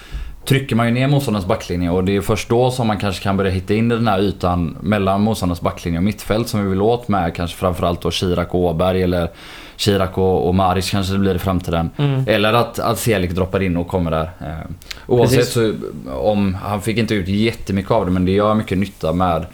trycker 0.45 0.75
man 0.75 0.87
ju 0.87 0.93
ner 0.93 1.07
motståndarens 1.07 1.47
backlinje 1.47 1.89
och 1.89 2.03
det 2.03 2.15
är 2.15 2.21
först 2.21 2.49
då 2.49 2.71
som 2.71 2.87
man 2.87 2.97
kanske 2.97 3.23
kan 3.23 3.37
börja 3.37 3.51
hitta 3.51 3.73
in 3.73 3.91
i 3.91 3.95
den 3.95 4.07
här 4.07 4.19
ytan 4.19 4.77
mellan 4.81 5.21
motståndarens 5.21 5.61
backlinje 5.61 5.99
och 5.99 6.03
mittfält 6.03 6.47
som 6.47 6.63
vi 6.63 6.69
vill 6.69 6.81
åt 6.81 7.07
med 7.07 7.35
kanske 7.35 7.57
framförallt 7.57 8.01
då 8.01 8.11
Chirac 8.11 8.47
och 8.47 8.59
Åberg 8.59 9.03
eller 9.03 9.29
Chirac 9.77 10.09
och, 10.13 10.47
och 10.47 10.55
Maric 10.55 10.91
kanske 10.91 11.13
det 11.13 11.19
blir 11.19 11.35
i 11.35 11.39
framtiden. 11.39 11.89
Mm. 11.97 12.23
Eller 12.27 12.53
att, 12.53 12.79
att 12.79 12.99
Selik 12.99 13.31
droppar 13.31 13.61
in 13.61 13.77
och 13.77 13.87
kommer 13.87 14.11
där. 14.11 14.29
Eh, 14.39 14.69
oavsett 15.07 15.37
Precis. 15.37 15.53
så 15.53 15.73
om 16.13 16.57
han 16.63 16.81
fick 16.81 16.97
inte 16.97 17.15
ut 17.15 17.27
jättemycket 17.27 17.91
av 17.91 18.05
det 18.05 18.11
men 18.11 18.25
det 18.25 18.31
gör 18.31 18.53
mycket 18.53 18.77
nytta 18.77 19.13
med 19.13 19.45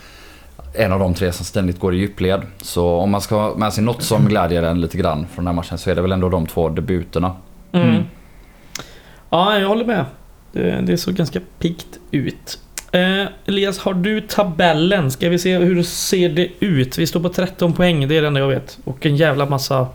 en 0.78 0.92
av 0.92 1.00
de 1.00 1.14
tre 1.14 1.32
som 1.32 1.46
ständigt 1.46 1.80
går 1.80 1.96
i 1.96 1.98
djupled. 1.98 2.42
Så 2.62 2.88
om 2.90 3.12
man 3.12 3.22
ska 3.22 3.36
ha 3.36 3.56
med 3.56 3.74
sig 3.74 3.84
något 3.84 4.04
som 4.04 4.26
glädjer 4.28 4.64
en 4.64 4.82
lite 4.82 4.98
grann 4.98 5.28
från 5.34 5.46
den 5.46 5.48
här 5.48 5.56
matchen 5.56 5.78
så 5.78 5.90
är 5.90 5.96
det 5.96 6.02
väl 6.02 6.12
ändå 6.12 6.30
de 6.30 6.48
två 6.48 6.70
debuterna. 6.70 7.32
Mm. 7.72 7.90
Mm. 7.90 8.04
Ja, 9.30 9.60
jag 9.60 9.68
håller 9.68 9.86
med. 9.86 10.06
Det, 10.52 10.82
det 10.84 10.98
såg 10.98 11.14
ganska 11.14 11.40
pikt 11.60 11.88
ut. 12.12 12.60
Eh, 12.92 13.26
Elias, 13.46 13.80
har 13.80 13.94
du 13.94 14.22
tabellen? 14.22 15.12
Ska 15.12 15.30
vi 15.30 15.40
se 15.40 15.58
hur 15.58 15.84
ser 15.84 16.30
det 16.30 16.50
ut? 16.60 16.98
Vi 16.98 17.08
står 17.08 17.20
på 17.20 17.30
13 17.30 17.74
poäng, 17.74 18.08
det 18.08 18.18
är 18.18 18.22
det 18.22 18.28
enda 18.28 18.40
jag 18.40 18.48
vet. 18.48 18.78
Och 18.84 19.06
en 19.06 19.16
jävla 19.16 19.46
massa 19.46 19.88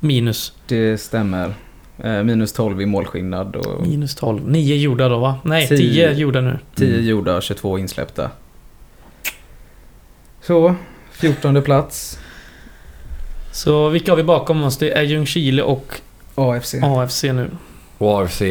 minus. 0.00 0.52
Det 0.66 0.98
stämmer. 0.98 1.54
Eh, 2.04 2.22
minus 2.22 2.52
12 2.52 2.82
i 2.82 2.86
målskillnad 2.86 3.56
och 3.56 3.86
Minus 3.86 4.14
12. 4.14 4.40
9 4.48 4.76
gjorda 4.76 5.08
då 5.08 5.18
va? 5.18 5.34
Nej, 5.44 5.68
10 5.68 5.76
Tio. 5.78 6.12
gjorda 6.12 6.40
nu. 6.40 6.58
10 6.74 6.88
Mm. 6.94 7.06
gjorda, 7.06 7.40
22 7.40 7.78
insläppta. 7.78 8.30
Så, 10.48 10.74
14 11.12 11.62
plats. 11.62 12.18
Så 13.52 13.88
vilka 13.88 14.12
har 14.12 14.16
vi 14.16 14.22
bakom 14.22 14.62
oss? 14.62 14.76
Det 14.76 14.90
är 14.98 15.02
Ljungskile 15.02 15.62
och 15.62 15.94
AFC. 16.34 16.74
AFC 16.82 17.22
nu. 17.22 17.50
Och 17.98 18.22
AFC 18.22 18.42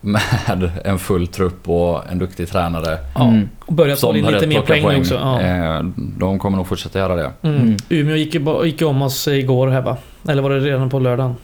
med 0.00 0.70
en 0.84 0.98
full 0.98 1.26
trupp 1.26 1.68
och 1.68 2.10
en 2.10 2.18
duktig 2.18 2.48
tränare. 2.48 2.98
Ja. 3.14 3.28
Mm. 3.28 3.48
Och 3.60 3.72
börjat 3.72 4.00
få 4.00 4.12
lite 4.12 4.46
mer 4.46 4.60
poäng, 4.60 4.88
nu 4.88 4.98
också. 4.98 5.14
Ja. 5.14 5.40
Eh, 5.40 5.82
De 5.96 6.38
kommer 6.38 6.56
nog 6.56 6.66
fortsätta 6.66 6.98
göra 6.98 7.16
det. 7.16 7.30
Mm. 7.42 7.56
Mm. 7.56 7.76
Umeå 7.88 8.16
gick 8.16 8.80
ju 8.80 8.86
om 8.86 9.02
oss 9.02 9.28
igår 9.28 9.68
här 9.68 9.82
va? 9.82 9.96
Eller 10.28 10.42
var 10.42 10.50
det 10.50 10.60
redan 10.60 10.90
på 10.90 10.98
lördagen? 10.98 11.34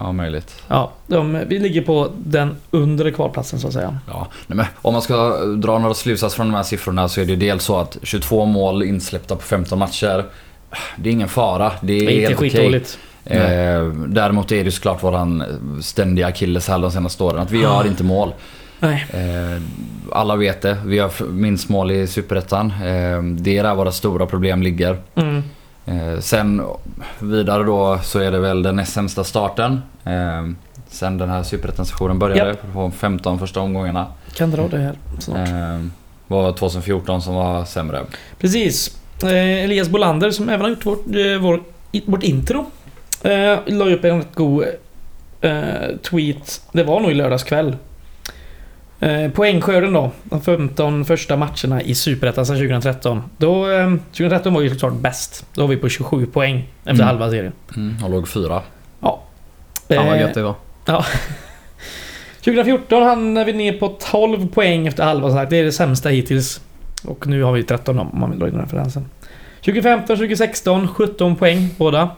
Ja, 0.00 0.12
möjligt. 0.12 0.62
Ja, 0.68 0.92
de, 1.06 1.38
vi 1.48 1.58
ligger 1.58 1.82
på 1.82 2.08
den 2.16 2.56
undre 2.70 3.10
kvalplatsen 3.10 3.60
så 3.60 3.66
att 3.66 3.72
säga. 3.72 3.98
Ja, 4.08 4.26
nej 4.46 4.56
men 4.56 4.66
om 4.82 4.92
man 4.92 5.02
ska 5.02 5.36
dra 5.44 5.78
några 5.78 5.94
slutsatser 5.94 6.36
från 6.36 6.46
de 6.46 6.54
här 6.56 6.62
siffrorna 6.62 7.08
så 7.08 7.20
är 7.20 7.24
det 7.24 7.30
ju 7.30 7.36
dels 7.36 7.64
så 7.64 7.78
att 7.78 7.96
22 8.02 8.44
mål 8.44 8.82
insläppta 8.82 9.36
på 9.36 9.42
15 9.42 9.78
matcher. 9.78 10.24
Det 10.96 11.08
är 11.08 11.12
ingen 11.12 11.28
fara. 11.28 11.72
Det 11.80 11.92
är 11.92 12.00
Det 12.00 12.04
är 12.06 12.10
inte 12.14 12.26
helt 12.26 12.38
skitdåligt. 12.40 12.98
Eh, 13.24 13.84
däremot 14.08 14.52
är 14.52 14.56
det 14.56 14.62
ju 14.62 14.70
såklart 14.70 15.02
våran 15.02 15.44
ständiga 15.82 16.26
akilleshäl 16.26 16.80
de 16.80 16.90
senaste 16.90 17.24
åren. 17.24 17.38
Att 17.42 17.50
vi 17.50 17.60
gör 17.60 17.86
inte 17.86 18.04
mål. 18.04 18.32
Nej. 18.80 19.06
Eh, 19.10 19.62
alla 20.12 20.36
vet 20.36 20.62
det. 20.62 20.76
Vi 20.84 20.98
har 20.98 21.08
f- 21.08 21.22
minst 21.28 21.68
mål 21.68 21.90
i 21.90 22.06
Superettan. 22.06 22.66
Eh, 22.66 23.22
det 23.22 23.58
är 23.58 23.62
där 23.62 23.74
våra 23.74 23.92
stora 23.92 24.26
problem 24.26 24.62
ligger. 24.62 24.96
Mm. 25.14 25.42
Eh, 25.86 26.20
sen 26.20 26.62
vidare 27.18 27.62
då 27.64 27.98
så 28.02 28.18
är 28.18 28.30
det 28.30 28.38
väl 28.38 28.62
den 28.62 28.76
näst 28.76 28.92
sämsta 28.92 29.24
starten. 29.24 29.82
Eh, 30.04 30.48
sen 30.88 31.18
den 31.18 31.28
här 31.28 31.42
Superettan-sessionen 31.42 32.18
började. 32.18 32.50
Japp. 32.50 32.72
På 32.72 32.90
15 32.90 33.38
första 33.38 33.60
omgångarna. 33.60 34.06
Kan 34.34 34.50
dra 34.50 34.68
det 34.68 34.78
här 34.78 34.94
snart. 35.18 35.48
Eh, 35.48 35.84
var 36.26 36.52
2014 36.52 37.22
som 37.22 37.34
var 37.34 37.64
sämre. 37.64 38.04
Precis. 38.38 38.96
Elias 39.22 39.88
Bolander 39.88 40.30
som 40.30 40.48
även 40.48 40.60
har 40.60 40.68
gjort 40.68 40.86
vårt, 40.86 41.04
vår, 41.40 41.62
vårt 42.06 42.22
intro. 42.22 42.66
Eh, 43.22 43.58
la 43.66 43.84
upp 43.84 44.04
en 44.04 44.16
rätt 44.18 44.34
god 44.34 44.64
tweet. 46.02 46.62
Det 46.72 46.82
var 46.82 47.00
nog 47.00 47.10
i 47.10 47.14
lördags 47.14 47.44
kväll. 47.44 47.76
Eh, 49.00 49.30
poängskörden 49.30 49.92
då. 49.92 50.10
De 50.24 50.40
15 50.40 51.04
första 51.04 51.36
matcherna 51.36 51.82
i 51.82 51.94
Superettan 51.94 52.46
sedan 52.46 52.56
2013. 52.56 53.22
Då, 53.36 53.70
eh, 53.70 53.94
2013 54.12 54.54
var 54.54 54.60
ju 54.60 54.70
såklart 54.70 54.94
bäst. 54.94 55.46
Då 55.54 55.62
var 55.62 55.68
vi 55.68 55.76
på 55.76 55.88
27 55.88 56.26
poäng 56.26 56.56
efter 56.80 56.90
Mm. 56.90 57.06
halva 57.06 57.30
serien. 57.30 57.52
Mm, 57.76 58.04
och 58.04 58.10
låg 58.10 58.28
fyra. 58.28 58.62
Fan 59.00 60.06
vad 60.06 60.14
Eh, 60.16 60.20
gött 60.20 60.34
det 60.34 60.42
var. 60.42 60.54
2014 62.44 63.02
hamnade 63.06 63.46
vi 63.46 63.52
ner 63.52 63.72
på 63.72 63.88
12 63.88 64.48
poäng 64.48 64.86
efter 64.86 65.04
halva 65.04 65.30
sagt. 65.32 65.50
Det 65.50 65.56
är 65.56 65.64
det 65.64 65.72
sämsta 65.72 66.08
hittills. 66.08 66.60
Och 67.04 67.26
nu 67.26 67.42
har 67.42 67.52
vi 67.52 67.62
13 67.62 67.98
om 67.98 68.10
man 68.20 68.30
vill 68.30 68.38
dra 68.38 68.48
in 68.48 68.54
referensen. 68.58 69.04
2015, 69.64 70.16
2016 70.16 70.88
17 70.88 71.36
poäng 71.36 71.68
båda. 71.78 72.10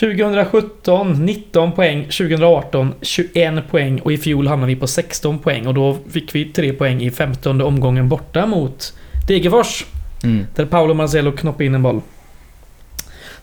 2017 0.00 1.12
19 1.24 1.72
poäng, 1.72 2.02
2018 2.04 2.94
21 3.02 3.70
poäng 3.70 4.00
och 4.00 4.12
i 4.12 4.18
fjol 4.18 4.46
hamnade 4.46 4.74
vi 4.74 4.80
på 4.80 4.86
16 4.86 5.38
poäng 5.38 5.66
och 5.66 5.74
då 5.74 5.98
fick 6.10 6.34
vi 6.34 6.44
3 6.44 6.72
poäng 6.72 7.02
i 7.02 7.10
15 7.10 7.60
omgången 7.60 8.08
borta 8.08 8.46
mot 8.46 8.94
Degerfors. 9.28 9.86
Mm. 10.24 10.46
Där 10.54 10.64
Paolo 10.66 10.94
Marcelo 10.94 11.32
knoppade 11.32 11.64
in 11.64 11.74
en 11.74 11.82
boll. 11.82 12.00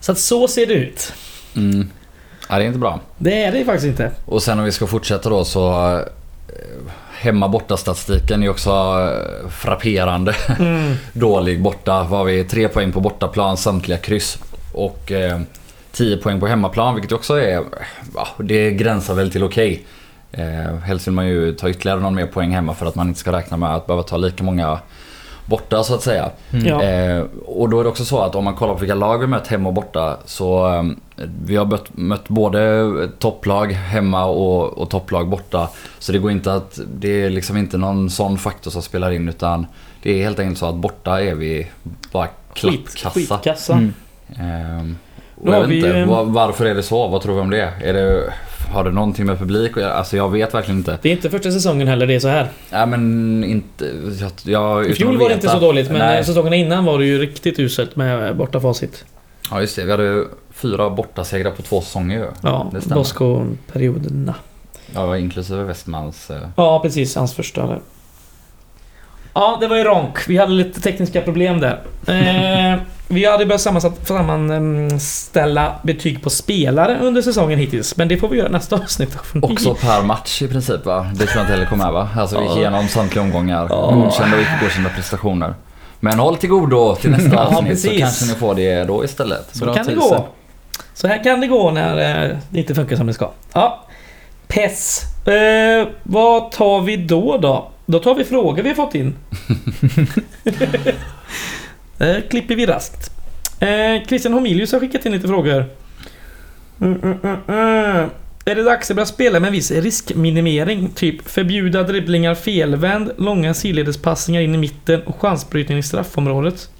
Så 0.00 0.12
att 0.12 0.18
så 0.18 0.48
ser 0.48 0.66
det 0.66 0.74
ut. 0.74 1.12
Mm. 1.56 1.90
Ja, 2.48 2.58
det 2.58 2.64
är 2.64 2.66
inte 2.66 2.78
bra. 2.78 3.00
Det 3.18 3.42
är 3.42 3.52
det 3.52 3.64
faktiskt 3.64 3.86
inte. 3.86 4.10
Och 4.24 4.42
sen 4.42 4.58
om 4.58 4.64
vi 4.64 4.72
ska 4.72 4.86
fortsätta 4.86 5.30
då 5.30 5.44
så 5.44 5.94
eh, 5.96 6.04
Hemma 7.18 7.48
borta 7.48 7.76
statistiken 7.76 8.42
är 8.42 8.48
också 8.48 8.70
eh, 8.70 9.48
frapperande 9.50 10.34
Mm. 10.58 10.94
dålig 11.12 11.62
borta. 11.62 12.02
Var 12.02 12.24
vi 12.24 12.44
tre 12.44 12.68
poäng 12.68 12.92
på 12.92 13.00
bortaplan, 13.00 13.56
samtliga 13.56 13.98
kryss. 13.98 14.38
Och 14.72 15.12
eh, 15.12 15.40
10 15.92 16.16
poäng 16.16 16.40
på 16.40 16.46
hemmaplan 16.46 16.94
vilket 16.94 17.12
också 17.12 17.34
är... 17.34 17.64
Ja, 18.14 18.28
det 18.38 18.70
gränsar 18.70 19.14
väl 19.14 19.30
till 19.30 19.44
okej. 19.44 19.84
Eh, 20.32 20.76
helst 20.76 21.06
vill 21.06 21.14
man 21.14 21.28
ju 21.28 21.52
ta 21.52 21.70
ytterligare 21.70 22.00
någon 22.00 22.14
mer 22.14 22.26
poäng 22.26 22.50
hemma 22.50 22.74
för 22.74 22.86
att 22.86 22.94
man 22.94 23.08
inte 23.08 23.20
ska 23.20 23.32
räkna 23.32 23.56
med 23.56 23.74
att 23.74 23.86
behöva 23.86 24.02
ta 24.02 24.16
lika 24.16 24.44
många 24.44 24.78
borta 25.50 25.84
så 25.84 25.94
att 25.94 26.02
säga. 26.02 26.30
Mm. 26.50 26.66
Ja. 26.66 26.82
Eh, 26.82 27.24
och 27.46 27.68
då 27.68 27.80
är 27.80 27.84
det 27.84 27.90
också 27.90 28.04
så 28.04 28.20
att 28.20 28.34
om 28.34 28.44
man 28.44 28.54
kollar 28.54 28.74
på 28.74 28.80
vilka 28.80 28.94
lag 28.94 29.18
vi 29.18 29.26
mött 29.26 29.46
hemma 29.46 29.68
och 29.68 29.74
borta 29.74 30.16
så 30.24 30.74
eh, 30.74 30.82
vi 31.44 31.56
har 31.56 31.66
mött, 31.66 31.96
mött 31.96 32.28
både 32.28 33.08
topplag 33.18 33.72
hemma 33.72 34.24
och, 34.24 34.78
och 34.78 34.90
topplag 34.90 35.28
borta. 35.28 35.68
Så 35.98 36.12
det 36.12 36.18
går 36.18 36.30
inte 36.30 36.54
att, 36.54 36.80
det 36.94 37.24
är 37.24 37.30
liksom 37.30 37.56
inte 37.56 37.78
någon 37.78 38.10
sån 38.10 38.38
faktor 38.38 38.70
som 38.70 38.82
spelar 38.82 39.10
in 39.10 39.28
utan 39.28 39.66
det 40.02 40.10
är 40.12 40.24
helt 40.24 40.38
enkelt 40.38 40.58
så 40.58 40.66
att 40.66 40.74
borta 40.74 41.20
är 41.20 41.34
vi 41.34 41.66
bara 42.12 42.28
klappkassa. 42.54 43.10
Skitkassa. 43.10 43.72
Mm. 43.72 43.92
Ehm, 44.38 44.96
Då 45.42 45.52
jag 45.52 45.60
vet 45.60 45.70
vi 45.70 45.76
inte, 45.76 46.04
varför 46.24 46.64
är 46.66 46.74
det 46.74 46.82
så? 46.82 47.08
Vad 47.08 47.22
tror 47.22 47.34
vi 47.34 47.40
om 47.40 47.50
det? 47.50 47.72
Är 47.82 47.92
det 47.92 48.32
har 48.72 48.84
det 48.84 48.90
någonting 48.90 49.26
med 49.26 49.38
publik? 49.38 49.76
Alltså 49.76 50.16
jag 50.16 50.28
vet 50.28 50.54
verkligen 50.54 50.78
inte. 50.78 50.98
Det 51.02 51.08
är 51.08 51.12
inte 51.12 51.30
första 51.30 51.50
säsongen 51.50 51.88
heller 51.88 52.06
det 52.06 52.14
är 52.14 52.20
så 52.20 52.28
här. 52.28 52.48
Nej 52.72 52.86
men 52.86 53.44
inte... 53.44 53.90
Jag, 54.20 54.30
jag, 54.42 54.86
I 54.86 54.94
fjol 54.94 55.18
var 55.18 55.28
det 55.28 55.34
inte 55.34 55.48
så 55.48 55.58
dåligt 55.58 55.88
men 55.90 55.98
Nej. 55.98 56.24
säsongerna 56.24 56.56
innan 56.56 56.84
var 56.84 56.98
det 56.98 57.04
ju 57.04 57.18
riktigt 57.18 57.58
uselt 57.58 57.96
med 57.96 58.36
borta 58.36 58.60
facit. 58.60 59.04
Ja 59.50 59.60
just 59.60 59.76
det, 59.76 59.84
vi 59.84 59.90
hade 59.90 60.24
fyra 60.52 60.90
bortasegrar 60.90 61.50
på 61.50 61.62
två 61.62 61.80
säsonger 61.80 62.18
ju. 62.18 62.26
Ja. 62.42 62.70
Bosko-perioderna. 62.88 64.34
Ja, 64.94 65.18
inklusive 65.18 65.62
Westmans. 65.64 66.30
eh, 66.30 66.36
Ja, 66.56 66.80
precis. 66.82 67.16
Hans 67.16 67.34
första 67.34 67.66
där. 67.66 67.80
Ja, 69.34 69.56
det 69.60 69.66
var 69.66 69.76
ju 69.76 69.84
Ronk. 69.84 70.28
Vi 70.28 70.36
hade 70.36 70.52
lite 70.52 70.80
tekniska 70.80 71.20
problem 71.20 71.60
där. 71.60 71.80
Eh, 72.06 72.78
vi 73.08 73.24
hade 73.24 73.46
börjat 73.46 73.60
sammanställa 73.60 75.74
betyg 75.82 76.22
på 76.22 76.30
spelare 76.30 76.98
under 77.00 77.22
säsongen 77.22 77.58
hittills. 77.58 77.96
Men 77.96 78.08
det 78.08 78.16
får 78.16 78.28
vi 78.28 78.38
göra 78.38 78.48
nästa 78.48 78.76
avsnitt. 78.76 79.16
Också 79.42 79.74
per 79.74 80.02
match 80.02 80.42
i 80.42 80.48
princip 80.48 80.86
va? 80.86 81.06
Det 81.14 81.26
tror 81.26 81.36
jag 81.36 81.42
inte 81.42 81.52
heller 81.52 81.66
kommer 81.66 81.84
med 81.84 81.92
va? 81.92 82.08
Alltså 82.16 82.40
vi 82.40 82.46
gick 82.46 82.56
igenom 82.56 82.88
samtliga 82.88 83.22
omgångar. 83.22 83.68
Godkända 83.68 84.36
och 84.36 84.42
icke 84.42 84.58
godkända 84.62 84.90
prestationer. 84.90 85.54
Men 86.00 86.18
håll 86.18 86.36
till 86.36 86.48
godo 86.48 86.96
till 86.96 87.10
nästa 87.10 87.34
Ja, 87.34 87.40
avsnitt 87.46 87.80
så 87.80 87.86
precis. 87.88 88.00
kanske 88.00 88.26
ni 88.26 88.34
får 88.34 88.54
det 88.54 88.84
då 88.84 89.04
istället. 89.04 89.48
Så 89.52 89.64
Bra 89.64 89.74
kan 89.74 89.86
det 89.86 89.94
gå. 89.94 90.26
Så 90.94 91.08
här 91.08 91.24
kan 91.24 91.40
det 91.40 91.46
gå 91.46 91.70
när 91.70 92.24
eh, 92.30 92.36
det 92.50 92.58
inte 92.58 92.74
funkar 92.74 92.96
som 92.96 93.06
det 93.06 93.14
ska. 93.14 93.30
Ja. 93.52 93.84
PES. 94.48 95.02
Eh, 95.26 95.86
vad 96.02 96.50
tar 96.50 96.80
vi 96.80 96.96
då 96.96 97.38
då? 97.38 97.68
Då 97.90 97.98
tar 97.98 98.14
vi 98.14 98.24
frågor 98.24 98.62
vi 98.62 98.68
har 98.68 98.76
fått 98.76 98.94
in. 98.94 99.14
eh, 101.98 102.16
klipper 102.30 102.56
vi 102.56 102.66
raskt. 102.66 103.10
Eh, 103.60 104.06
Christian 104.06 104.32
Homilius 104.32 104.72
har 104.72 104.80
skickat 104.80 105.06
in 105.06 105.12
lite 105.12 105.28
frågor. 105.28 105.64
Mm, 106.80 107.00
mm, 107.02 107.18
mm, 107.22 107.36
mm. 107.48 108.10
Är 108.44 108.54
det 108.54 108.62
dags 108.62 108.90
att 108.90 108.96
börja 108.96 109.06
spela 109.06 109.40
med 109.40 109.46
en 109.46 109.52
viss 109.52 109.70
riskminimering? 109.70 110.88
Typ 110.94 111.28
förbjuda 111.28 111.82
dribblingar 111.82 112.34
felvänd, 112.34 113.12
långa 113.18 113.54
sidledespassningar 113.54 114.40
in 114.40 114.54
i 114.54 114.58
mitten 114.58 115.02
och 115.02 115.20
chansbrytning 115.20 115.78
i 115.78 115.82
straffområdet. 115.82 116.70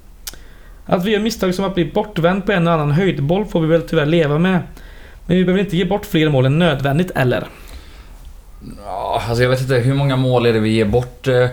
Att 0.86 1.04
vi 1.04 1.10
gör 1.10 1.20
misstag 1.20 1.54
som 1.54 1.64
att 1.64 1.74
bli 1.74 1.84
bortvänd 1.84 2.46
på 2.46 2.52
en 2.52 2.68
och 2.68 2.74
annan 2.74 2.90
höjdboll 2.90 3.46
får 3.46 3.60
vi 3.60 3.66
väl 3.66 3.82
tyvärr 3.82 4.06
leva 4.06 4.38
med. 4.38 4.60
Men 5.26 5.36
vi 5.36 5.44
behöver 5.44 5.64
inte 5.64 5.76
ge 5.76 5.84
bort 5.84 6.06
fler 6.06 6.28
mål 6.28 6.46
än 6.46 6.58
nödvändigt, 6.58 7.10
eller? 7.14 7.46
Ja, 8.84 9.22
alltså 9.28 9.42
jag 9.42 9.50
vet 9.50 9.60
inte 9.60 9.74
hur 9.74 9.94
många 9.94 10.16
mål 10.16 10.46
är 10.46 10.52
det 10.52 10.60
vi 10.60 10.70
ger 10.70 10.84
bort? 10.84 11.28
eh? 11.28 11.48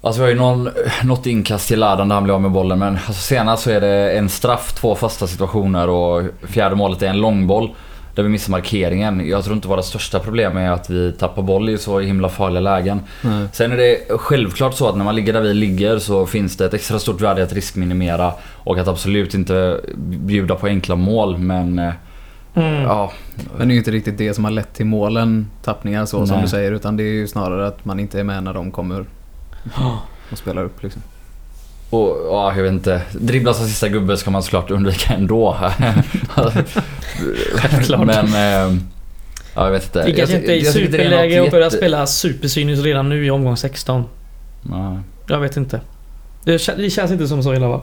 Alltså 0.00 0.20
vi 0.20 0.24
har 0.24 0.30
ju 0.32 0.38
någon, 0.38 0.70
något 1.04 1.26
inkast 1.26 1.68
till 1.68 1.78
Ladan 1.80 2.08
där 2.08 2.14
han 2.14 2.24
blir 2.24 2.34
av 2.34 2.42
med 2.42 2.50
bollen 2.50 2.78
men 2.78 2.94
alltså 3.06 3.22
senast 3.22 3.62
så 3.62 3.70
är 3.70 3.80
det 3.80 4.10
en 4.12 4.28
straff, 4.28 4.72
två 4.72 4.94
fasta 4.94 5.26
situationer 5.26 5.88
och 5.88 6.22
fjärde 6.42 6.74
målet 6.76 7.02
är 7.02 7.06
en 7.06 7.20
långboll. 7.20 7.70
Där 8.14 8.22
vi 8.22 8.28
missar 8.28 8.50
markeringen. 8.50 9.28
Jag 9.28 9.44
tror 9.44 9.56
inte 9.56 9.68
våra 9.68 9.82
största 9.82 10.18
problem 10.20 10.56
är 10.56 10.70
att 10.70 10.90
vi 10.90 11.12
tappar 11.12 11.42
boll 11.42 11.68
i 11.68 11.78
så 11.78 12.00
himla 12.00 12.28
farliga 12.28 12.60
lägen. 12.60 13.00
Nej. 13.22 13.46
Sen 13.52 13.72
är 13.72 13.76
det 13.76 13.98
självklart 14.08 14.74
så 14.74 14.88
att 14.88 14.96
när 14.96 15.04
man 15.04 15.16
ligger 15.16 15.32
där 15.32 15.40
vi 15.40 15.54
ligger 15.54 15.98
så 15.98 16.26
finns 16.26 16.56
det 16.56 16.64
ett 16.64 16.74
extra 16.74 16.98
stort 16.98 17.20
värde 17.20 17.42
att 17.42 17.52
riskminimera 17.52 18.32
och 18.64 18.78
att 18.78 18.88
absolut 18.88 19.34
inte 19.34 19.80
bjuda 19.96 20.54
på 20.54 20.66
enkla 20.66 20.96
mål 20.96 21.38
men 21.38 21.78
eh, 21.78 21.92
Mm. 22.54 22.82
ja. 22.82 23.12
Men 23.58 23.68
det 23.68 23.72
är 23.72 23.74
ju 23.74 23.78
inte 23.78 23.90
riktigt 23.90 24.18
det 24.18 24.34
som 24.34 24.44
har 24.44 24.50
lett 24.50 24.74
till 24.74 24.86
målen, 24.86 25.50
tappningar 25.64 26.06
så 26.06 26.26
som 26.26 26.36
Nej. 26.36 26.44
du 26.44 26.50
säger. 26.50 26.72
Utan 26.72 26.96
det 26.96 27.02
är 27.02 27.12
ju 27.12 27.28
snarare 27.28 27.66
att 27.66 27.84
man 27.84 28.00
inte 28.00 28.20
är 28.20 28.24
med 28.24 28.42
när 28.42 28.54
de 28.54 28.70
kommer 28.70 29.04
och 30.30 30.38
spelar 30.38 30.64
upp 30.64 30.82
liksom. 30.82 31.02
Och 31.90 32.16
ja, 32.30 32.52
jag 32.56 32.62
vet 32.62 32.72
inte. 32.72 33.02
Dribbla 33.12 33.54
som 33.54 33.66
sista 33.66 33.88
gubbe 33.88 34.16
ska 34.16 34.30
man 34.30 34.42
såklart 34.42 34.70
undvika 34.70 35.14
ändå. 35.14 35.56
Självklart. 37.54 38.06
Men... 38.06 38.26
Eh, 38.26 38.76
ja, 39.54 39.64
jag 39.64 39.70
vet 39.70 39.84
inte. 39.84 40.04
Vi 40.06 40.14
kanske 40.14 40.36
inte 40.36 40.52
är 40.52 40.56
i 40.56 40.64
superläge 40.64 41.40
och 41.40 41.50
börja 41.50 41.64
jätte- 41.64 41.76
spela 41.76 42.06
supercyniskt 42.06 42.84
redan 42.84 43.08
nu 43.08 43.26
i 43.26 43.30
omgång 43.30 43.56
16. 43.56 44.04
Nej. 44.62 44.98
Jag 45.26 45.40
vet 45.40 45.56
inte. 45.56 45.80
Det, 46.44 46.76
det 46.76 46.90
känns 46.90 47.10
inte 47.10 47.28
som 47.28 47.42
så 47.42 47.52
i 47.52 47.56
alla 47.56 47.68
fall. 47.68 47.80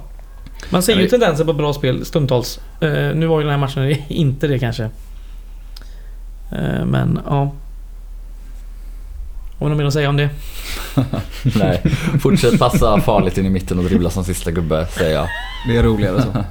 Man 0.70 0.84
ser 0.84 0.96
ju 0.96 1.08
tendenser 1.08 1.46
på 1.46 1.53
bra 1.53 1.74
spel 1.74 2.06
stundtals. 2.06 2.60
Eh, 2.82 2.89
nu 2.91 3.25
var 3.25 3.39
ju 3.39 3.44
den 3.44 3.51
här 3.51 3.60
matchen 3.60 3.96
inte 4.08 4.48
det 4.48 4.60
kanske. 4.60 4.84
Eh, 6.51 6.86
men 6.86 7.20
ja. 7.25 7.51
Har 9.60 9.68
du 9.68 9.70
något 9.70 9.77
mer 9.77 9.86
att 9.86 9.94
säga 9.94 10.10
om 10.10 10.18
det? 10.18 10.30
Nej. 11.60 11.82
Fortsätt 12.22 12.60
passa 12.60 13.01
farligt 13.01 13.38
in 13.38 13.46
i 13.46 13.50
mitten 13.50 13.80
och 13.80 13.86
dribbla 13.86 14.10
som 14.10 14.24
sista 14.24 14.51
gubbe, 14.51 14.88
säger 14.88 15.15
jag. 15.15 15.27
Det 15.68 15.77
är 15.77 15.84
roligare 15.84 16.22
så. 16.22 16.27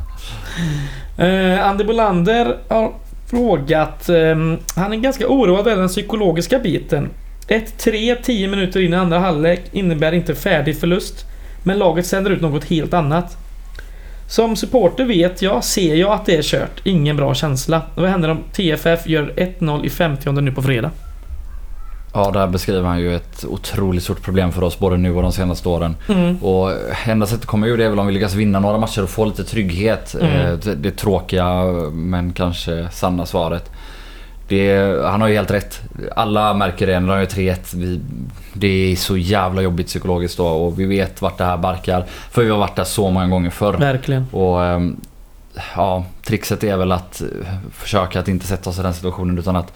Eh, 1.16 1.66
Andy 1.66 1.84
Bolander 1.84 2.56
har 2.68 2.92
frågat... 3.26 4.08
ehm, 4.08 4.58
han 4.76 4.92
är 4.92 4.96
ganska 4.96 5.28
oroad 5.28 5.66
över 5.66 5.80
den 5.80 5.88
psykologiska 5.88 6.58
biten. 6.58 7.08
1-3 7.48 8.16
10 8.22 8.48
minuter 8.48 8.80
in 8.80 8.92
i 8.92 8.96
andra 8.96 9.18
halvlek 9.18 9.60
innebär 9.72 10.12
inte 10.12 10.34
färdig 10.34 10.80
förlust. 10.80 11.24
Men 11.62 11.78
laget 11.78 12.06
sänder 12.06 12.30
ut 12.30 12.40
något 12.40 12.64
helt 12.64 12.94
annat. 12.94 13.36
Som 14.30 14.56
supporter 14.56 15.04
vet 15.04 15.42
jag, 15.42 15.64
ser 15.64 15.94
jag 15.94 16.12
att 16.12 16.26
det 16.26 16.36
är 16.36 16.42
kört. 16.42 16.80
Ingen 16.84 17.16
bra 17.16 17.34
känsla. 17.34 17.82
Vad 17.94 18.08
händer 18.10 18.28
om 18.28 18.38
TFF 18.52 19.06
gör 19.06 19.32
1-0 19.36 19.84
i 19.84 19.90
50 19.90 20.32
nu 20.32 20.52
på 20.52 20.62
fredag? 20.62 20.90
Ja, 22.14 22.30
där 22.30 22.46
beskriver 22.46 22.88
han 22.88 23.00
ju 23.00 23.16
ett 23.16 23.44
otroligt 23.48 24.02
stort 24.02 24.22
problem 24.22 24.52
för 24.52 24.62
oss 24.62 24.78
både 24.78 24.96
nu 24.96 25.14
och 25.16 25.22
de 25.22 25.32
senaste 25.32 25.68
åren. 25.68 25.96
Mm. 26.08 26.36
Och 26.36 26.72
enda 27.06 27.26
sättet 27.26 27.42
att 27.42 27.46
komma 27.46 27.66
ur 27.66 27.78
det 27.78 27.84
är 27.84 27.88
väl 27.88 27.98
om 27.98 28.06
vi 28.06 28.12
lyckas 28.12 28.34
vinna 28.34 28.60
några 28.60 28.78
matcher 28.78 29.02
och 29.02 29.10
få 29.10 29.24
lite 29.24 29.44
trygghet. 29.44 30.14
Mm. 30.20 30.36
Eh, 30.36 30.52
Det, 30.52 30.74
det 30.74 30.90
tråkiga 30.90 31.64
men 31.92 32.32
kanske 32.32 32.88
sanna 32.92 33.26
svaret. 33.26 33.70
Det, 34.50 35.02
han 35.06 35.20
har 35.20 35.28
ju 35.28 35.34
helt 35.34 35.50
rätt. 35.50 35.80
Alla 36.16 36.54
märker 36.54 36.86
det 36.86 37.00
när 37.00 37.08
de 37.14 37.20
gör 37.20 37.26
3-1. 37.54 37.76
Vi, 37.76 38.00
det 38.52 38.92
är 38.92 38.96
så 38.96 39.16
jävla 39.16 39.62
jobbigt 39.62 39.86
psykologiskt 39.86 40.36
då 40.36 40.46
och 40.46 40.80
vi 40.80 40.84
vet 40.84 41.22
vart 41.22 41.38
det 41.38 41.44
här 41.44 41.56
barkar. 41.56 42.04
För 42.30 42.42
vi 42.42 42.50
har 42.50 42.58
varit 42.58 42.76
där 42.76 42.84
så 42.84 43.10
många 43.10 43.26
gånger 43.28 43.50
förr. 43.50 43.72
Verkligen. 43.72 44.26
Och 44.30 44.64
ehm, 44.64 44.96
ja, 45.76 46.04
trixet 46.24 46.64
är 46.64 46.76
väl 46.76 46.92
att 46.92 47.20
eh, 47.20 47.26
försöka 47.72 48.20
att 48.20 48.28
inte 48.28 48.46
sätta 48.46 48.70
oss 48.70 48.78
i 48.78 48.82
den 48.82 48.94
situationen 48.94 49.38
utan 49.38 49.56
att 49.56 49.72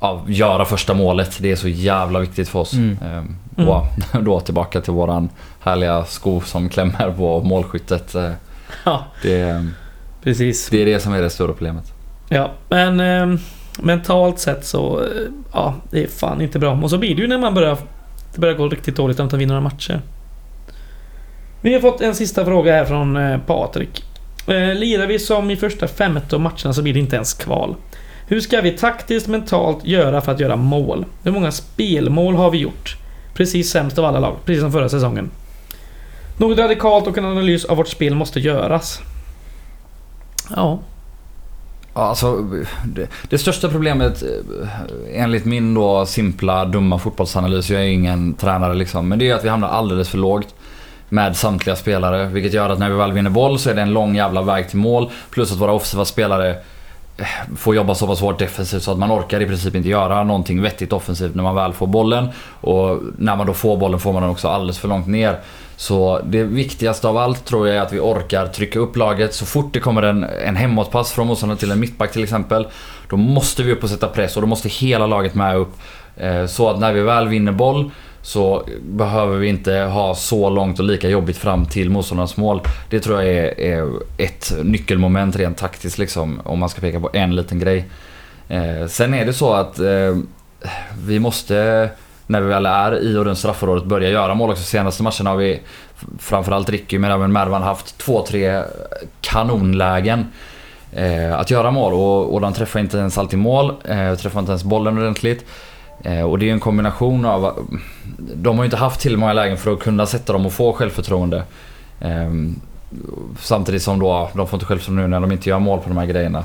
ja, 0.00 0.22
göra 0.26 0.64
första 0.64 0.94
målet. 0.94 1.36
Det 1.40 1.50
är 1.52 1.56
så 1.56 1.68
jävla 1.68 2.18
viktigt 2.18 2.48
för 2.48 2.58
oss. 2.58 2.72
Mm. 2.72 2.98
Ehm, 3.04 3.36
Mm. 3.58 3.70
Och 3.70 3.86
då 4.22 4.40
tillbaka 4.40 4.80
till 4.80 4.92
våran 4.92 5.28
härliga 5.60 6.04
sko 6.04 6.40
som 6.40 6.68
klämmer 6.68 7.10
på 7.16 7.40
målskyttet. 7.40 8.14
Eh, 8.14 8.30
Ja, 8.84 9.04
Det, 9.22 9.66
precis. 10.22 10.68
det 10.70 10.82
är 10.82 10.86
det 10.86 11.00
som 11.00 11.12
är 11.14 11.22
det 11.22 11.30
stora 11.30 11.48
problemet. 11.52 11.92
Ja, 12.28 12.50
men 12.68 13.00
eh, 13.00 13.38
mentalt 13.82 14.38
sett 14.38 14.64
så... 14.64 15.00
Eh, 15.00 15.06
ja, 15.52 15.74
det 15.90 16.02
är 16.02 16.06
fan 16.06 16.40
inte 16.40 16.58
bra. 16.58 16.80
Och 16.82 16.90
så 16.90 16.98
blir 16.98 17.14
det 17.14 17.22
ju 17.22 17.28
när 17.28 17.38
man 17.38 17.54
börjar... 17.54 17.78
Det 18.34 18.40
börjar 18.40 18.54
gå 18.54 18.68
riktigt 18.68 18.96
dåligt 18.96 19.18
och 19.18 19.24
inte 19.24 19.36
vinna 19.36 19.54
några 19.54 19.68
matcher. 19.68 20.00
Vi 21.60 21.74
har 21.74 21.80
fått 21.80 22.00
en 22.00 22.14
sista 22.14 22.44
fråga 22.44 22.72
här 22.72 22.84
från 22.84 23.16
eh, 23.16 23.38
Patrik. 23.38 24.04
Eh, 24.46 24.74
lirar 24.74 25.06
vi 25.06 25.18
som 25.18 25.50
i 25.50 25.56
första 25.56 25.88
15 25.88 26.42
matcherna 26.42 26.72
så 26.72 26.82
blir 26.82 26.94
det 26.94 27.00
inte 27.00 27.16
ens 27.16 27.34
kval. 27.34 27.74
Hur 28.26 28.40
ska 28.40 28.60
vi 28.60 28.70
taktiskt 28.70 29.28
mentalt 29.28 29.84
göra 29.84 30.20
för 30.20 30.32
att 30.32 30.40
göra 30.40 30.56
mål? 30.56 31.04
Hur 31.22 31.32
många 31.32 31.52
spelmål 31.52 32.34
har 32.34 32.50
vi 32.50 32.58
gjort? 32.58 32.96
Precis 33.34 33.70
sämst 33.70 33.98
av 33.98 34.04
alla 34.04 34.18
lag, 34.18 34.36
precis 34.44 34.62
som 34.62 34.72
förra 34.72 34.88
säsongen. 34.88 35.30
Något 36.36 36.58
radikalt 36.58 37.06
och 37.06 37.18
en 37.18 37.24
analys 37.24 37.64
av 37.64 37.76
vårt 37.76 37.88
spel 37.88 38.14
måste 38.14 38.40
göras. 38.40 39.00
Ja. 40.56 40.78
Ja, 41.98 42.04
Alltså, 42.04 42.36
det, 42.84 43.08
det 43.28 43.38
största 43.38 43.68
problemet 43.68 44.22
eh, 44.22 45.22
enligt 45.22 45.44
min 45.44 45.74
då 45.74 46.06
simpla, 46.06 46.64
dumma 46.64 46.98
fotbollsanalys, 46.98 47.70
jag 47.70 47.80
är 47.80 47.86
ingen 47.86 48.34
tränare 48.34 48.74
liksom, 48.74 49.08
men 49.08 49.18
det 49.18 49.30
är 49.30 49.34
att 49.34 49.44
vi 49.44 49.48
hamnar 49.48 49.68
alldeles 49.68 50.08
för 50.08 50.18
lågt 50.18 50.54
med 51.08 51.36
samtliga 51.36 51.76
spelare. 51.76 52.26
Vilket 52.26 52.52
gör 52.52 52.70
att 52.70 52.78
när 52.78 52.90
vi 52.90 52.96
väl 52.96 53.12
vinner 53.12 53.30
boll 53.30 53.58
så 53.58 53.70
är 53.70 53.74
det 53.74 53.82
en 53.82 53.92
lång 53.92 54.16
jävla 54.16 54.42
väg 54.42 54.68
till 54.68 54.78
mål. 54.78 55.10
Plus 55.30 55.52
att 55.52 55.58
våra 55.58 55.72
offensiva 55.72 56.04
spelare 56.04 56.50
eh, 57.18 57.26
får 57.56 57.74
jobba 57.74 57.94
så 57.94 58.06
pass 58.06 58.20
hårt 58.20 58.38
defensivt 58.38 58.82
så 58.82 58.92
att 58.92 58.98
man 58.98 59.12
orkar 59.12 59.40
i 59.40 59.46
princip 59.46 59.74
inte 59.74 59.88
göra 59.88 60.24
någonting 60.24 60.62
vettigt 60.62 60.92
offensivt 60.92 61.34
när 61.34 61.42
man 61.42 61.54
väl 61.54 61.72
får 61.72 61.86
bollen. 61.86 62.28
Och 62.60 62.98
när 63.18 63.36
man 63.36 63.46
då 63.46 63.54
får 63.54 63.76
bollen 63.76 64.00
får 64.00 64.12
man 64.12 64.22
den 64.22 64.30
också 64.30 64.48
alldeles 64.48 64.78
för 64.78 64.88
långt 64.88 65.06
ner. 65.06 65.38
Så 65.78 66.20
det 66.24 66.44
viktigaste 66.44 67.08
av 67.08 67.16
allt 67.16 67.44
tror 67.44 67.68
jag 67.68 67.76
är 67.76 67.80
att 67.80 67.92
vi 67.92 68.00
orkar 68.00 68.46
trycka 68.46 68.78
upp 68.78 68.96
laget. 68.96 69.34
Så 69.34 69.46
fort 69.46 69.72
det 69.72 69.80
kommer 69.80 70.02
en, 70.02 70.24
en 70.24 70.56
hemåtpass 70.56 71.12
från 71.12 71.26
motståndaren 71.26 71.58
till 71.58 71.70
en 71.70 71.80
mittback 71.80 72.12
till 72.12 72.22
exempel. 72.22 72.66
Då 73.08 73.16
måste 73.16 73.62
vi 73.62 73.72
upp 73.72 73.82
och 73.82 73.90
sätta 73.90 74.08
press 74.08 74.36
och 74.36 74.42
då 74.42 74.48
måste 74.48 74.68
hela 74.68 75.06
laget 75.06 75.34
med 75.34 75.56
upp. 75.56 75.72
Eh, 76.16 76.46
så 76.46 76.70
att 76.70 76.80
när 76.80 76.92
vi 76.92 77.00
väl 77.00 77.28
vinner 77.28 77.52
boll 77.52 77.90
så 78.22 78.68
behöver 78.82 79.36
vi 79.36 79.48
inte 79.48 79.72
ha 79.72 80.14
så 80.14 80.50
långt 80.50 80.78
och 80.78 80.84
lika 80.84 81.08
jobbigt 81.08 81.36
fram 81.36 81.66
till 81.66 81.90
motståndarnas 81.90 82.36
mål. 82.36 82.60
Det 82.90 83.00
tror 83.00 83.22
jag 83.22 83.34
är, 83.34 83.60
är 83.60 83.92
ett 84.16 84.52
nyckelmoment 84.62 85.36
rent 85.36 85.58
taktiskt 85.58 85.98
liksom, 85.98 86.40
om 86.44 86.58
man 86.58 86.68
ska 86.68 86.80
peka 86.80 87.00
på 87.00 87.10
en 87.12 87.36
liten 87.36 87.58
grej. 87.58 87.84
Eh, 88.48 88.86
sen 88.86 89.14
är 89.14 89.26
det 89.26 89.32
så 89.32 89.52
att 89.52 89.78
eh, 89.78 90.16
vi 91.06 91.18
måste, 91.18 91.90
när 92.28 92.40
vi 92.40 92.48
väl 92.48 92.66
är 92.66 92.98
i 92.98 93.16
och 93.16 93.24
runt 93.24 93.38
straffområdet, 93.38 93.84
börja 93.84 94.10
göra 94.10 94.34
mål 94.34 94.50
också. 94.50 94.62
Senaste 94.62 95.02
matchen 95.02 95.26
har 95.26 95.36
vi, 95.36 95.60
framförallt 96.18 96.68
Ricky 96.70 96.98
men 96.98 97.10
även 97.10 97.32
Mervan, 97.32 97.62
haft 97.62 97.98
två, 97.98 98.26
tre 98.28 98.62
kanonlägen 99.20 100.26
eh, 100.92 101.38
att 101.38 101.50
göra 101.50 101.70
mål 101.70 101.92
och, 101.92 102.34
och 102.34 102.40
de 102.40 102.52
träffar 102.52 102.80
inte 102.80 102.98
ens 102.98 103.18
alltid 103.18 103.38
mål, 103.38 103.72
eh, 103.84 104.14
träffar 104.14 104.40
inte 104.40 104.52
ens 104.52 104.64
bollen 104.64 104.98
ordentligt. 104.98 105.44
Eh, 106.02 106.22
och 106.22 106.38
det 106.38 106.48
är 106.48 106.52
en 106.52 106.60
kombination 106.60 107.24
av... 107.24 107.68
De 108.34 108.56
har 108.56 108.64
ju 108.64 108.66
inte 108.66 108.76
haft 108.76 109.00
till 109.00 109.16
många 109.16 109.32
lägen 109.32 109.56
för 109.56 109.72
att 109.72 109.80
kunna 109.80 110.06
sätta 110.06 110.32
dem 110.32 110.46
och 110.46 110.52
få 110.52 110.72
självförtroende. 110.72 111.42
Eh, 112.00 112.32
samtidigt 113.40 113.82
som 113.82 113.98
då, 113.98 114.30
de 114.34 114.46
får 114.46 114.56
inte 114.56 114.66
självförtroende 114.66 115.02
nu 115.02 115.08
när 115.08 115.20
de 115.20 115.32
inte 115.32 115.48
gör 115.48 115.58
mål 115.58 115.78
på 115.80 115.88
de 115.88 115.98
här 115.98 116.06
grejerna. 116.06 116.44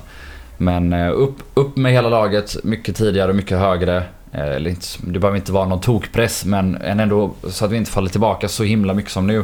Men 0.58 0.94
eh, 0.94 1.12
upp, 1.14 1.36
upp 1.54 1.78
med 1.78 1.92
hela 1.92 2.10
laget, 2.10 2.64
mycket 2.64 2.96
tidigare 2.96 3.30
och 3.30 3.36
mycket 3.36 3.58
högre. 3.58 4.04
Eh, 4.34 4.76
det 5.02 5.20
behöver 5.20 5.36
inte 5.36 5.52
vara 5.52 5.68
någon 5.68 5.82
tokpress 5.82 6.46
men 6.46 6.82
ändå 6.82 7.32
så 7.50 7.66
att 7.66 7.72
vi 7.72 7.78
inte 7.78 7.92
faller 7.92 8.10
tillbaka 8.10 8.48
så 8.48 8.64
himla 8.64 8.94
mycket 8.94 9.12
som 9.12 9.28
nu. 9.28 9.44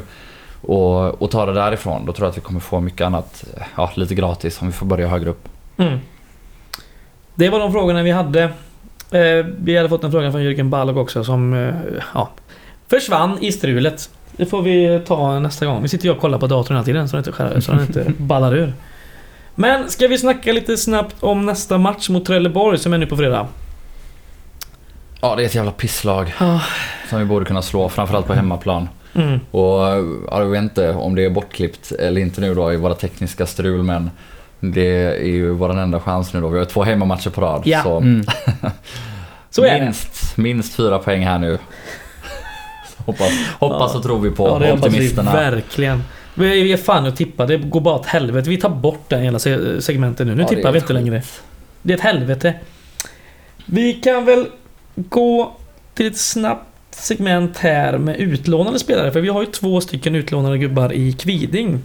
Och, 0.62 1.22
och 1.22 1.32
ta 1.32 1.46
det 1.46 1.54
därifrån. 1.54 2.06
Då 2.06 2.14
tror 2.14 2.26
jag 2.26 2.32
att 2.32 2.38
vi 2.38 2.42
kommer 2.42 2.60
få 2.60 2.80
mycket 2.80 3.02
annat, 3.02 3.44
ja 3.76 3.92
lite 3.96 4.16
gratis 4.16 4.62
om 4.62 4.68
vi 4.68 4.74
får 4.74 4.86
börja 4.86 5.08
högre 5.08 5.30
upp. 5.30 5.50
Mm. 5.78 6.00
Det 7.36 7.50
var 7.50 7.60
de 7.60 7.72
frågorna 7.72 8.04
vi 8.04 8.12
hade. 8.12 8.44
Eh, 9.12 9.46
vi 9.60 9.78
hade 9.78 9.90
fått 9.90 10.04
en 10.04 10.12
fråga 10.12 10.32
från 10.32 10.42
Jürgen 10.42 10.70
Balog 10.70 10.98
också 10.98 11.24
som 11.24 11.54
eh, 11.54 11.76
ja, 12.14 12.30
försvann 12.88 13.38
i 13.42 13.52
strulet. 13.52 14.10
Det 14.32 14.46
får 14.46 14.62
vi 14.62 15.02
ta 15.08 15.40
nästa 15.40 15.66
gång. 15.66 15.82
Vi 15.82 15.88
sitter 15.88 16.06
ju 16.06 16.12
och 16.12 16.20
kollar 16.20 16.38
på 16.38 16.48
datorn 16.48 16.78
hela 16.78 16.86
tiden 16.86 17.10
så 17.10 17.18
den 17.18 17.26
inte, 17.26 17.62
så 17.62 17.72
den 17.72 17.82
inte 17.82 18.06
ballar 18.18 18.56
ur. 18.56 18.74
Men 19.56 19.90
ska 19.90 20.08
vi 20.08 20.18
snacka 20.18 20.52
lite 20.52 20.78
snabbt 20.78 21.16
om 21.20 21.46
nästa 21.46 21.78
match 21.78 22.10
mot 22.10 22.26
Trelleborg 22.26 22.78
som 22.78 22.94
är 22.94 22.98
nu 22.98 23.06
på 23.06 23.18
fredag? 23.18 23.48
Ja, 25.22 25.36
det 25.36 25.44
är 25.44 25.46
ett 25.46 25.56
jävla 25.56 25.72
pisslag. 25.72 26.34
Oh. 26.42 26.64
Som 27.10 27.20
vi 27.20 27.26
borde 27.26 27.46
kunna 27.46 27.62
slå, 27.62 27.90
framförallt 27.90 28.28
på 28.28 28.34
hemmaplan. 28.34 28.90
Mm. 29.16 29.40
Och 29.52 29.82
jag 30.32 30.46
vet 30.46 30.64
inte 30.64 30.94
om 30.94 31.16
det 31.16 31.26
är 31.26 31.30
bortklippt 31.30 31.92
eller 31.92 32.22
inte 32.22 32.42
nu 32.42 32.54
då 32.54 32.74
i 32.74 32.76
våra 32.76 32.96
tekniska 32.96 33.46
strul 33.46 33.84
men 33.84 34.12
det 34.60 35.22
är 35.22 35.28
ju 35.28 35.50
vår 35.50 35.80
enda 35.80 36.00
chans 36.00 36.34
nu 36.34 36.42
då. 36.42 36.48
Vi 36.48 36.58
har 36.58 36.66
två 36.66 36.84
hemmamatcher 36.84 37.30
på 37.30 37.42
rad. 37.42 37.62
Ja. 37.66 37.84
Så, 37.84 37.98
mm. 37.98 38.26
så 39.50 39.62
minst, 39.62 40.36
det. 40.36 40.42
minst 40.42 40.76
fyra 40.76 41.00
poäng 41.00 41.26
här 41.26 41.40
nu. 41.40 41.58
hoppas 42.98 43.32
hoppas 43.60 43.92
ja. 43.94 43.98
och 43.98 44.04
tror 44.04 44.20
vi 44.20 44.32
på 44.32 44.48
ja, 44.48 44.60
det 44.60 44.74
optimisterna. 44.74 45.32
Vi 45.32 45.38
verkligen. 45.38 46.04
Vi 46.34 46.74
är 46.74 46.78
fan 46.78 47.06
att 47.06 47.16
tippa. 47.16 47.46
Det 47.46 47.58
går 47.58 47.82
bara 47.82 47.96
åt 47.96 48.06
helvete. 48.06 48.50
Vi 48.50 48.58
tar 48.58 48.70
bort 48.70 49.10
den 49.10 49.22
hela 49.22 49.40
segmentet 49.80 50.28
nu. 50.28 50.36
Nu 50.36 50.42
ja, 50.42 50.48
tippar 50.48 50.72
vi 50.72 50.80
inte 50.80 50.94
längre. 50.94 51.22
Det 51.82 51.94
är 51.94 51.98
ett 51.98 52.04
helvete. 52.04 52.54
Vi 53.66 53.94
kan 53.94 54.26
väl 54.26 54.46
gå 55.10 55.52
till 55.94 56.08
ett 56.08 56.18
snabbt 56.18 56.66
segment 56.92 57.58
här 57.58 57.98
med 57.98 58.18
utlånade 58.18 58.80
spelare. 58.80 59.12
För 59.12 59.22
vi 59.22 59.30
har 59.30 59.42
ju 59.42 59.48
två 59.48 59.82
stycken 59.82 60.16
utlånade 60.16 60.58
gubbar 60.58 60.94
i 60.94 61.14
Kviding. 61.14 61.80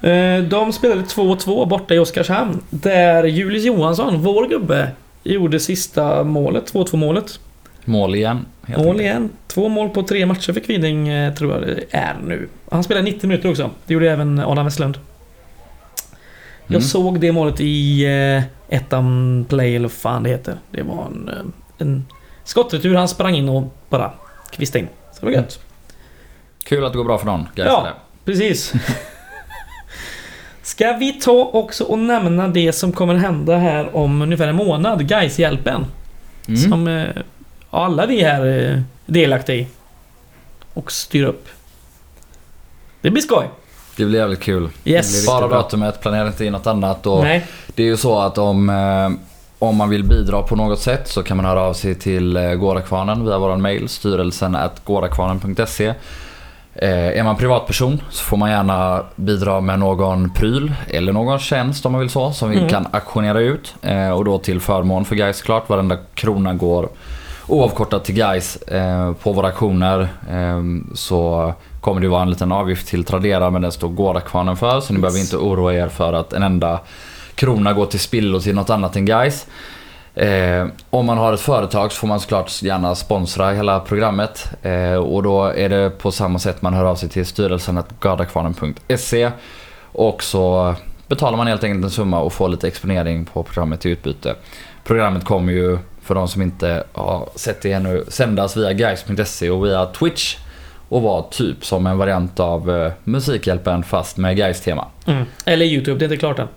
Eh, 0.00 0.38
de 0.42 0.72
spelade 0.72 1.02
2-2 1.02 1.66
borta 1.66 1.94
i 1.94 1.98
Oskarshamn. 1.98 2.60
Där 2.70 3.24
Julius 3.24 3.64
Johansson, 3.64 4.22
vår 4.22 4.48
gubbe, 4.48 4.90
gjorde 5.22 5.60
sista 5.60 6.24
målet, 6.24 6.72
2-2 6.72 6.96
målet. 6.96 7.40
Mål 7.84 8.14
igen. 8.14 8.46
Mål 8.66 9.00
igen. 9.00 9.30
Två 9.46 9.68
mål 9.68 9.88
på 9.88 10.02
tre 10.02 10.26
matcher 10.26 10.52
för 10.52 10.60
Kviding 10.60 11.08
eh, 11.08 11.34
tror 11.34 11.52
jag 11.52 11.62
det 11.62 11.84
är 11.90 12.16
nu. 12.26 12.48
Han 12.70 12.84
spelade 12.84 13.04
90 13.04 13.28
minuter 13.28 13.50
också. 13.50 13.70
Det 13.86 13.94
gjorde 13.94 14.10
även 14.10 14.38
Adam 14.38 14.64
Westlund. 14.64 14.98
Jag 16.66 16.74
mm. 16.74 16.82
såg 16.82 17.20
det 17.20 17.32
målet 17.32 17.60
i 17.60 18.04
eh, 18.04 18.76
ettan 18.76 19.46
play 19.48 19.76
eller 19.76 19.88
vad 19.88 19.92
fan 19.92 20.22
det 20.22 20.30
heter. 20.30 20.54
Det 20.70 20.82
var 20.82 21.06
en, 21.06 21.52
en 21.78 22.06
skottretur. 22.44 22.94
Han 22.94 23.08
sprang 23.08 23.34
in 23.34 23.48
och 23.48 23.74
bara 23.88 24.12
kvistade 24.50 24.78
in. 24.78 24.88
Så 25.12 25.20
det 25.20 25.26
var 25.26 25.32
gött. 25.32 25.60
Kul 26.64 26.84
att 26.84 26.92
det 26.92 26.96
går 26.96 27.04
bra 27.04 27.18
för 27.18 27.26
någon. 27.26 27.48
Ja, 27.54 27.88
precis. 28.24 28.72
Ska 30.62 30.92
vi 30.92 31.12
ta 31.12 31.50
också 31.52 31.84
och 31.84 31.98
nämna 31.98 32.48
det 32.48 32.72
som 32.72 32.92
kommer 32.92 33.14
hända 33.14 33.56
här 33.56 33.96
om 33.96 34.22
ungefär 34.22 34.48
en 34.48 34.56
månad? 34.56 35.08
Gaishjälpen. 35.08 35.86
Mm. 36.48 36.60
Som 36.60 36.88
eh, 36.88 37.06
alla 37.70 38.06
vi 38.06 38.22
här 38.22 38.42
är 38.46 38.82
delaktiga 39.06 39.56
i. 39.56 39.66
Och 40.74 40.92
styr 40.92 41.24
upp. 41.24 41.48
Det 43.00 43.10
blir 43.10 43.22
skoj. 43.22 43.46
Det 43.96 44.04
blir 44.04 44.18
jävligt 44.18 44.40
kul. 44.40 44.68
Yes. 44.84 45.26
Bara 45.26 45.48
datumet, 45.48 46.00
planera 46.00 46.26
inte 46.26 46.44
in 46.44 46.52
något 46.52 46.66
annat. 46.66 47.06
Och 47.06 47.24
Nej. 47.24 47.46
Det 47.74 47.82
är 47.82 47.86
ju 47.86 47.96
så 47.96 48.18
att 48.18 48.38
om, 48.38 48.68
eh, 48.70 49.10
om 49.58 49.76
man 49.76 49.88
vill 49.88 50.04
bidra 50.04 50.42
på 50.42 50.56
något 50.56 50.80
sätt 50.80 51.08
så 51.08 51.22
kan 51.22 51.36
man 51.36 51.46
höra 51.46 51.60
av 51.60 51.72
sig 51.72 51.94
till 51.94 52.36
eh, 52.36 52.52
Gårdakvarnen 52.54 53.24
via 53.24 53.38
vår 53.38 53.56
mail 53.56 53.88
styrelsen 53.88 54.56
gårdakvarnen.se 54.84 55.94
Eh, 56.80 57.18
är 57.18 57.22
man 57.22 57.36
privatperson 57.36 58.00
så 58.10 58.24
får 58.24 58.36
man 58.36 58.50
gärna 58.50 59.02
bidra 59.16 59.60
med 59.60 59.78
någon 59.78 60.30
pryl 60.30 60.72
eller 60.88 61.12
någon 61.12 61.38
tjänst 61.38 61.86
om 61.86 61.92
man 61.92 62.00
vill 62.00 62.10
så 62.10 62.32
som 62.32 62.50
vi 62.50 62.56
mm. 62.56 62.68
kan 62.68 62.86
auktionera 62.90 63.40
ut. 63.40 63.74
Eh, 63.82 64.10
och 64.10 64.24
då 64.24 64.38
till 64.38 64.60
förmån 64.60 65.04
för 65.04 65.14
guys 65.14 65.42
klart. 65.42 65.68
Varenda 65.68 65.96
krona 66.14 66.54
går 66.54 66.88
oavkortat 67.46 68.04
till 68.04 68.14
guys 68.14 68.56
eh, 68.56 69.12
på 69.12 69.32
våra 69.32 69.46
auktioner. 69.46 70.08
Så 70.94 71.52
kommer 71.80 72.00
det 72.00 72.08
vara 72.08 72.22
en 72.22 72.30
liten 72.30 72.52
avgift 72.52 72.88
till 72.88 73.04
Tradera 73.04 73.50
men 73.50 73.62
den 73.62 73.72
står 73.72 73.88
Gårdakvarnen 73.88 74.56
för. 74.56 74.80
Så 74.80 74.92
ni 74.92 74.98
yes. 74.98 75.02
behöver 75.02 75.20
inte 75.20 75.36
oroa 75.36 75.74
er 75.74 75.88
för 75.88 76.12
att 76.12 76.32
en 76.32 76.42
enda 76.42 76.80
krona 77.38 77.72
går 77.72 77.86
till 77.86 78.00
spillo 78.00 78.40
till 78.40 78.54
något 78.54 78.70
annat 78.70 78.96
än 78.96 79.04
guys. 79.04 79.46
Eh, 80.14 80.66
om 80.90 81.06
man 81.06 81.18
har 81.18 81.32
ett 81.32 81.40
företag 81.40 81.92
så 81.92 81.98
får 81.98 82.08
man 82.08 82.20
såklart 82.20 82.62
gärna 82.62 82.94
sponsra 82.94 83.50
hela 83.50 83.80
programmet. 83.80 84.50
Eh, 84.62 84.94
och 84.94 85.22
då 85.22 85.44
är 85.44 85.68
det 85.68 85.90
på 85.90 86.12
samma 86.12 86.38
sätt 86.38 86.62
man 86.62 86.74
hör 86.74 86.84
av 86.84 86.94
sig 86.96 87.08
till 87.08 87.26
styrelsen 87.26 87.82
gardakvarnen.se. 88.00 89.30
Och 89.92 90.22
så 90.22 90.74
betalar 91.08 91.36
man 91.36 91.46
helt 91.46 91.64
enkelt 91.64 91.84
en 91.84 91.90
summa 91.90 92.20
och 92.20 92.32
får 92.32 92.48
lite 92.48 92.68
exponering 92.68 93.24
på 93.24 93.42
programmet 93.42 93.86
i 93.86 93.90
utbyte. 93.90 94.34
Programmet 94.84 95.24
kommer 95.24 95.52
ju, 95.52 95.78
för 96.02 96.14
de 96.14 96.28
som 96.28 96.42
inte 96.42 96.84
har 96.92 97.28
sett 97.34 97.62
det 97.62 97.72
ännu, 97.72 98.04
sändas 98.08 98.56
via 98.56 98.72
guys.se 98.72 99.50
och 99.50 99.64
via 99.64 99.86
Twitch. 99.86 100.36
Och 100.88 101.02
vara 101.02 101.22
typ 101.22 101.64
som 101.64 101.86
en 101.86 101.98
variant 101.98 102.40
av 102.40 102.70
eh, 102.70 102.92
Musikhjälpen 103.04 103.82
fast 103.82 104.16
med 104.16 104.36
Guys-tema. 104.36 104.86
Mm. 105.06 105.24
Eller 105.44 105.66
YouTube, 105.66 105.98
det 105.98 106.04
är 106.04 106.06
inte 106.06 106.16
klart 106.16 106.38
än. 106.38 106.48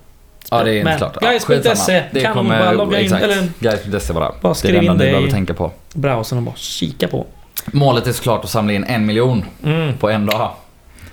Ja, 0.51 0.63
det 0.63 0.71
är 0.71 0.79
inte 0.79 0.97
klart. 0.97 1.19
Guys.se 1.21 2.21
kan 2.21 2.33
kommer, 2.33 2.59
bara 2.59 2.71
logga 2.71 2.99
in. 2.99 3.05
Exakt. 3.05 3.23
Eller 3.23 3.49
Guys.se 3.59 4.13
bara. 4.13 4.31
bara 4.41 4.53
det 4.61 4.67
är 4.67 4.71
det 4.71 4.77
enda 4.77 4.93
ni 4.93 4.97
behöver 5.11 5.29
tänka 5.29 5.53
på. 5.53 5.71
Browsern 5.93 6.37
och 6.37 6.43
bara 6.43 6.55
kika 6.55 7.07
på. 7.07 7.25
Målet 7.65 8.07
är 8.07 8.11
såklart 8.11 8.43
att 8.43 8.49
samla 8.49 8.73
in 8.73 8.83
en 8.83 9.05
miljon 9.05 9.45
mm. 9.63 9.97
på 9.97 10.09
en 10.09 10.25
dag. 10.25 10.51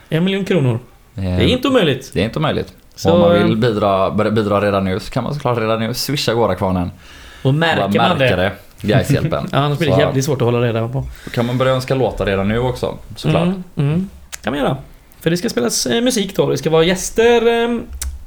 En 0.08 0.24
miljon 0.24 0.44
kronor. 0.44 0.78
Det 1.14 1.22
är 1.22 1.40
inte 1.40 1.68
omöjligt. 1.68 2.10
Det 2.14 2.20
är 2.20 2.24
inte 2.24 2.38
omöjligt. 2.38 2.72
Så, 2.94 3.12
om 3.12 3.20
man 3.20 3.32
vill 3.32 3.56
bidra, 3.56 4.10
bidra 4.10 4.60
redan 4.60 4.84
nu 4.84 5.00
så 5.00 5.10
kan 5.10 5.24
man 5.24 5.34
såklart 5.34 5.58
redan 5.58 5.80
nu 5.80 5.94
swisha 5.94 6.34
Gårdakvarnen. 6.34 6.90
Och 7.42 7.54
märker 7.54 7.98
man 7.98 8.18
det. 8.18 8.36
det 8.36 8.52
Gaishjälpen. 8.80 9.48
ja, 9.52 9.58
annars 9.58 9.78
blir 9.78 9.90
det 9.90 10.00
jävligt 10.00 10.24
svårt 10.24 10.40
att 10.40 10.44
hålla 10.44 10.60
reda 10.60 10.88
på. 10.88 11.04
Då 11.24 11.30
kan 11.30 11.46
man 11.46 11.58
börja 11.58 11.72
önska 11.72 11.94
låtar 11.94 12.26
redan 12.26 12.48
nu 12.48 12.58
också, 12.58 12.98
såklart. 13.16 13.42
Mm, 13.42 13.62
mm. 13.76 14.08
kan 14.42 14.52
man 14.52 14.60
göra. 14.60 14.76
För 15.20 15.30
det 15.30 15.36
ska 15.36 15.48
spelas 15.48 15.86
eh, 15.86 16.00
musik 16.00 16.36
då. 16.36 16.50
Det 16.50 16.58
ska 16.58 16.70
vara 16.70 16.84
gäster 16.84 17.64
eh, 17.64 17.80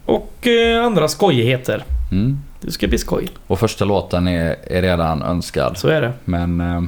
och 0.05 0.47
eh, 0.47 0.85
andra 0.85 1.07
skojigheter. 1.07 1.83
Mm. 2.11 2.37
Det 2.61 2.71
ska 2.71 2.87
bli 2.87 2.97
skoj. 2.97 3.27
Och 3.47 3.59
första 3.59 3.85
låten 3.85 4.27
är, 4.27 4.55
är 4.67 4.81
redan 4.81 5.21
önskad. 5.23 5.77
Så 5.77 5.87
är 5.87 6.01
det. 6.01 6.13
Men 6.25 6.61
eh, 6.61 6.81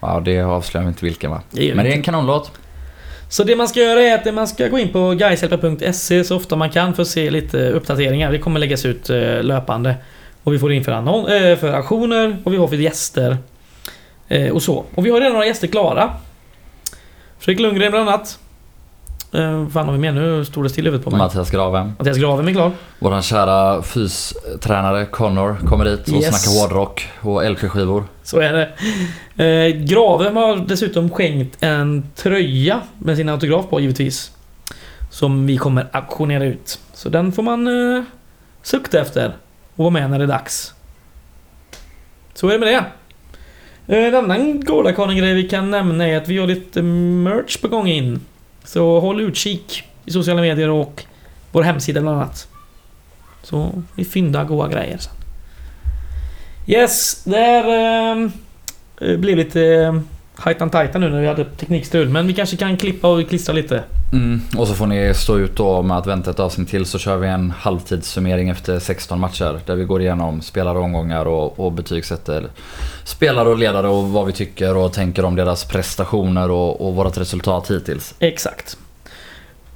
ja, 0.00 0.22
det 0.24 0.40
avslöjar 0.40 0.84
vi 0.84 0.88
inte 0.88 1.04
vilken 1.04 1.30
va? 1.30 1.42
Det 1.50 1.74
Men 1.74 1.84
det 1.84 1.90
är 1.90 1.96
en 1.96 2.02
kanonlåt. 2.02 2.50
Så 3.28 3.44
det 3.44 3.56
man 3.56 3.68
ska 3.68 3.80
göra 3.80 4.00
är 4.02 4.14
att 4.28 4.34
man 4.34 4.48
ska 4.48 4.68
gå 4.68 4.78
in 4.78 4.88
på 4.88 5.10
guyshelpa.se 5.14 6.24
så 6.24 6.36
ofta 6.36 6.56
man 6.56 6.70
kan 6.70 6.94
för 6.94 7.02
att 7.02 7.08
se 7.08 7.30
lite 7.30 7.70
uppdateringar. 7.70 8.32
Det 8.32 8.38
kommer 8.38 8.60
läggas 8.60 8.84
ut 8.86 9.10
eh, 9.10 9.42
löpande. 9.42 9.94
Och 10.42 10.52
vi 10.54 10.58
får 10.58 10.72
in 10.72 10.84
för, 10.84 10.92
annon- 10.92 11.56
för 11.56 11.72
auktioner 11.72 12.36
och 12.44 12.52
vi 12.52 12.56
har 12.56 12.68
för 12.68 12.76
gäster. 12.76 13.36
Och 14.52 14.62
så. 14.62 14.84
Och 14.94 15.06
vi 15.06 15.10
har 15.10 15.20
redan 15.20 15.32
några 15.32 15.46
gäster 15.46 15.66
klara. 15.66 16.10
Fredrik 17.38 17.60
Lundgren 17.62 17.90
bland 17.90 18.08
annat. 18.08 18.38
Uh, 19.34 19.68
fan 19.68 19.86
har 19.86 19.92
vi 19.92 19.98
mer 19.98 20.12
nu? 20.12 20.44
Står 20.44 20.62
det 20.62 20.70
still 20.70 20.84
huvudet 20.84 21.04
på 21.04 21.10
mig? 21.10 21.18
Mattias 21.18 21.50
Graven. 21.50 21.92
Mattias 21.98 22.18
Graven 22.18 22.48
är 22.48 22.52
klar. 22.52 22.72
Våran 22.98 23.22
kära 23.22 23.82
fystränare 23.82 25.06
Connor 25.06 25.56
kommer 25.66 25.84
hit 25.84 26.08
och 26.08 26.14
yes. 26.14 26.42
snackar 26.42 26.60
hårdrock 26.60 27.08
och 27.20 27.50
LP-skivor. 27.50 28.04
Så 28.22 28.40
är 28.40 28.52
det. 28.52 28.68
Uh, 29.44 29.84
Graven 29.84 30.36
har 30.36 30.56
dessutom 30.56 31.10
skänkt 31.10 31.56
en 31.60 32.04
tröja 32.16 32.80
med 32.98 33.16
sin 33.16 33.28
autograf 33.28 33.68
på 33.70 33.80
givetvis. 33.80 34.30
Som 35.10 35.46
vi 35.46 35.56
kommer 35.56 35.86
auktionera 35.92 36.44
ut. 36.44 36.78
Så 36.94 37.08
den 37.08 37.32
får 37.32 37.42
man 37.42 37.68
uh, 37.68 38.04
sukta 38.62 39.00
efter 39.00 39.32
och 39.76 39.84
vara 39.84 39.90
med 39.90 40.10
när 40.10 40.18
det 40.18 40.24
är 40.24 40.28
dags. 40.28 40.74
Så 42.34 42.48
är 42.48 42.52
det 42.52 42.58
med 42.58 42.68
det. 42.68 42.84
Eh, 43.96 44.04
En 44.04 44.14
annan 44.14 44.64
Gårdakanen-grej 44.64 45.34
vi 45.34 45.48
kan 45.48 45.70
nämna 45.70 46.08
är 46.08 46.16
att 46.16 46.28
vi 46.28 46.38
har 46.38 46.46
lite 46.46 46.82
merch 46.82 47.60
på 47.60 47.68
gång 47.68 47.88
in. 47.88 48.20
Så 48.64 49.00
håll 49.00 49.20
utkik 49.20 49.84
i 50.04 50.10
sociala 50.10 50.40
medier 50.40 50.68
och 50.68 51.04
vår 51.52 51.62
hemsida 51.62 52.00
bland 52.00 52.16
annat. 52.16 52.48
Så 53.42 53.82
vi 53.94 54.04
fyndar 54.04 54.44
goda 54.44 54.68
grejer 54.68 54.98
sen. 54.98 55.12
Yes, 56.66 57.24
det 57.24 57.36
här 57.36 57.66
eh, 59.00 59.16
blev 59.18 59.36
lite 59.36 59.62
eh, 59.64 60.00
hajtan 60.34 60.70
tajtan 60.70 61.00
nu 61.00 61.08
när 61.08 61.20
vi 61.20 61.26
hade 61.26 61.44
teknikstrul. 61.44 62.08
Men 62.08 62.26
vi 62.26 62.32
kanske 62.32 62.56
kan 62.56 62.76
klippa 62.76 63.08
och 63.08 63.28
klistra 63.28 63.52
lite. 63.52 63.82
Mm. 64.12 64.40
Och 64.56 64.68
så 64.68 64.74
får 64.74 64.86
ni 64.86 65.14
stå 65.14 65.38
ut 65.38 65.56
då 65.56 65.82
med 65.82 65.96
att 65.96 66.06
vänta 66.06 66.30
ett 66.30 66.40
avsnitt 66.40 66.68
till 66.68 66.86
så 66.86 66.98
kör 66.98 67.16
vi 67.16 67.28
en 67.28 67.50
halvtidssummering 67.50 68.48
efter 68.48 68.78
16 68.78 69.20
matcher. 69.20 69.60
Där 69.66 69.74
vi 69.74 69.84
går 69.84 70.00
igenom 70.00 70.42
spelare 70.42 70.78
och 70.78 70.84
omgångar 70.84 71.24
och, 71.24 71.60
och 71.60 71.72
betygsätter 71.72 72.46
spelare 73.04 73.48
och 73.48 73.58
ledare 73.58 73.88
och 73.88 74.08
vad 74.08 74.26
vi 74.26 74.32
tycker 74.32 74.76
och 74.76 74.92
tänker 74.92 75.24
om 75.24 75.36
deras 75.36 75.64
prestationer 75.64 76.50
och, 76.50 76.88
och 76.88 76.94
vårt 76.94 77.18
resultat 77.18 77.70
hittills. 77.70 78.14
Exakt. 78.18 78.76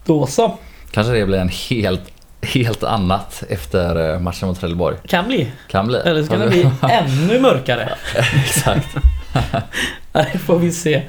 Då 0.04 0.26
så. 0.26 0.58
Kanske 0.90 1.12
det 1.12 1.26
blir 1.26 1.38
en 1.38 1.50
helt, 1.70 2.02
helt 2.42 2.84
annat 2.84 3.44
efter 3.48 4.12
eh, 4.12 4.20
matchen 4.20 4.48
mot 4.48 4.60
Trelleborg. 4.60 4.96
Kan 5.08 5.26
bli. 5.26 5.52
Kan 5.70 5.86
bli. 5.86 5.98
Eller 5.98 6.22
så 6.22 6.28
kan 6.28 6.40
det 6.40 6.48
bli 6.48 6.70
ännu 6.82 7.40
mörkare. 7.40 7.94
Exakt. 8.44 8.96
Det 10.12 10.38
får 10.38 10.58
vi 10.58 10.72
se. 10.72 11.02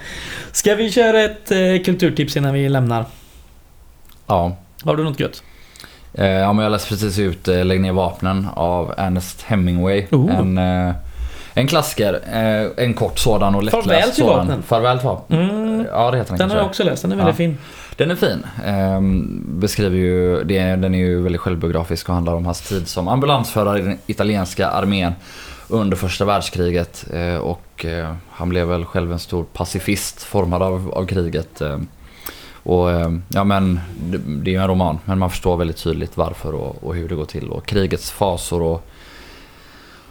Ska 0.52 0.76
vi 0.76 0.92
köra 0.92 1.22
ett 1.24 1.52
eh, 1.52 1.58
kulturtips 1.86 2.38
innan 2.38 2.54
vi 2.54 2.70
lämnar? 2.70 3.06
Ja. 4.28 4.58
Har 4.84 4.96
du 4.96 5.04
något 5.04 5.20
gött? 5.20 5.44
Eh, 6.14 6.28
ja 6.28 6.54
men 6.54 6.64
jag 6.64 6.72
läste 6.72 6.90
precis 6.90 7.20
ut 7.20 7.48
eh, 7.48 7.66
Lägg 7.66 7.82
ner 7.82 7.92
vapnen 7.92 8.48
av 8.56 8.94
Ernest 8.98 9.42
Hemingway. 9.42 10.06
Oh. 10.12 10.36
En, 10.36 10.58
eh, 10.58 10.96
en 11.54 11.68
klassiker. 11.68 12.20
Eh, 12.34 12.84
en 12.86 12.94
kort 12.94 13.20
sådan 13.20 13.56
och 13.56 13.64
lättläst 13.64 13.88
Farväl 13.88 14.04
till 14.12 14.24
sådan. 14.24 14.38
vapnen. 14.38 14.64
Farväl 14.64 14.98
till 15.00 15.08
vapnen. 15.08 15.50
Mm, 15.50 15.86
Ja 15.92 16.12
det 16.12 16.18
heter 16.18 16.30
den 16.30 16.38
den 16.40 16.50
har 16.50 16.58
jag 16.58 16.66
också 16.66 16.84
läst. 16.84 17.02
Den 17.02 17.12
är 17.12 17.16
väldigt 17.16 17.34
Ja. 17.34 17.38
fin. 17.38 17.58
Den 17.98 18.12
är 18.12 18.16
fin. 18.16 18.44
Ehm, 18.66 19.44
beskriver 19.60 19.98
ju, 19.98 20.44
den 20.44 20.94
är 20.96 20.98
ju 21.00 21.22
väldigt 21.22 21.42
självbiografisk 21.42 22.10
och 22.10 22.16
handlar 22.16 22.34
om 22.34 22.46
hans 22.46 22.62
tid 22.62 22.88
som 22.88 23.08
ambulansförare 23.08 23.80
i 23.80 23.82
den 23.82 23.98
italienska 24.08 24.68
armén 24.70 25.14
under 25.68 25.98
första 25.98 26.26
världskriget. 26.26 27.06
Eh, 27.14 27.36
och 27.36 27.86
eh, 27.86 28.16
han 28.30 28.50
blev 28.50 28.68
väl 28.68 28.86
själv 28.86 29.12
en 29.12 29.20
stor 29.20 29.44
pacifist 29.44 30.24
formad 30.24 30.62
av, 30.62 30.92
av 30.94 31.06
kriget. 31.06 31.62
Eh, 31.62 31.80
och 32.64 32.92
eh, 32.92 33.12
ja 33.28 33.44
men 33.44 33.80
det, 34.44 34.50
är 34.50 34.54
ju 34.54 34.62
en 34.62 34.68
roman 34.68 35.00
men 35.06 35.20
man 35.20 35.30
förstår 35.30 35.58
väldigt 35.58 35.78
tydligt 35.78 36.18
varför 36.18 36.54
och, 36.54 36.84
och 36.84 36.96
hur 36.96 37.10
det 37.10 37.16
går 37.16 37.26
till 37.26 37.50
och 37.50 37.66
krigets 37.66 38.12
fasor 38.12 38.62
och, 38.62 38.88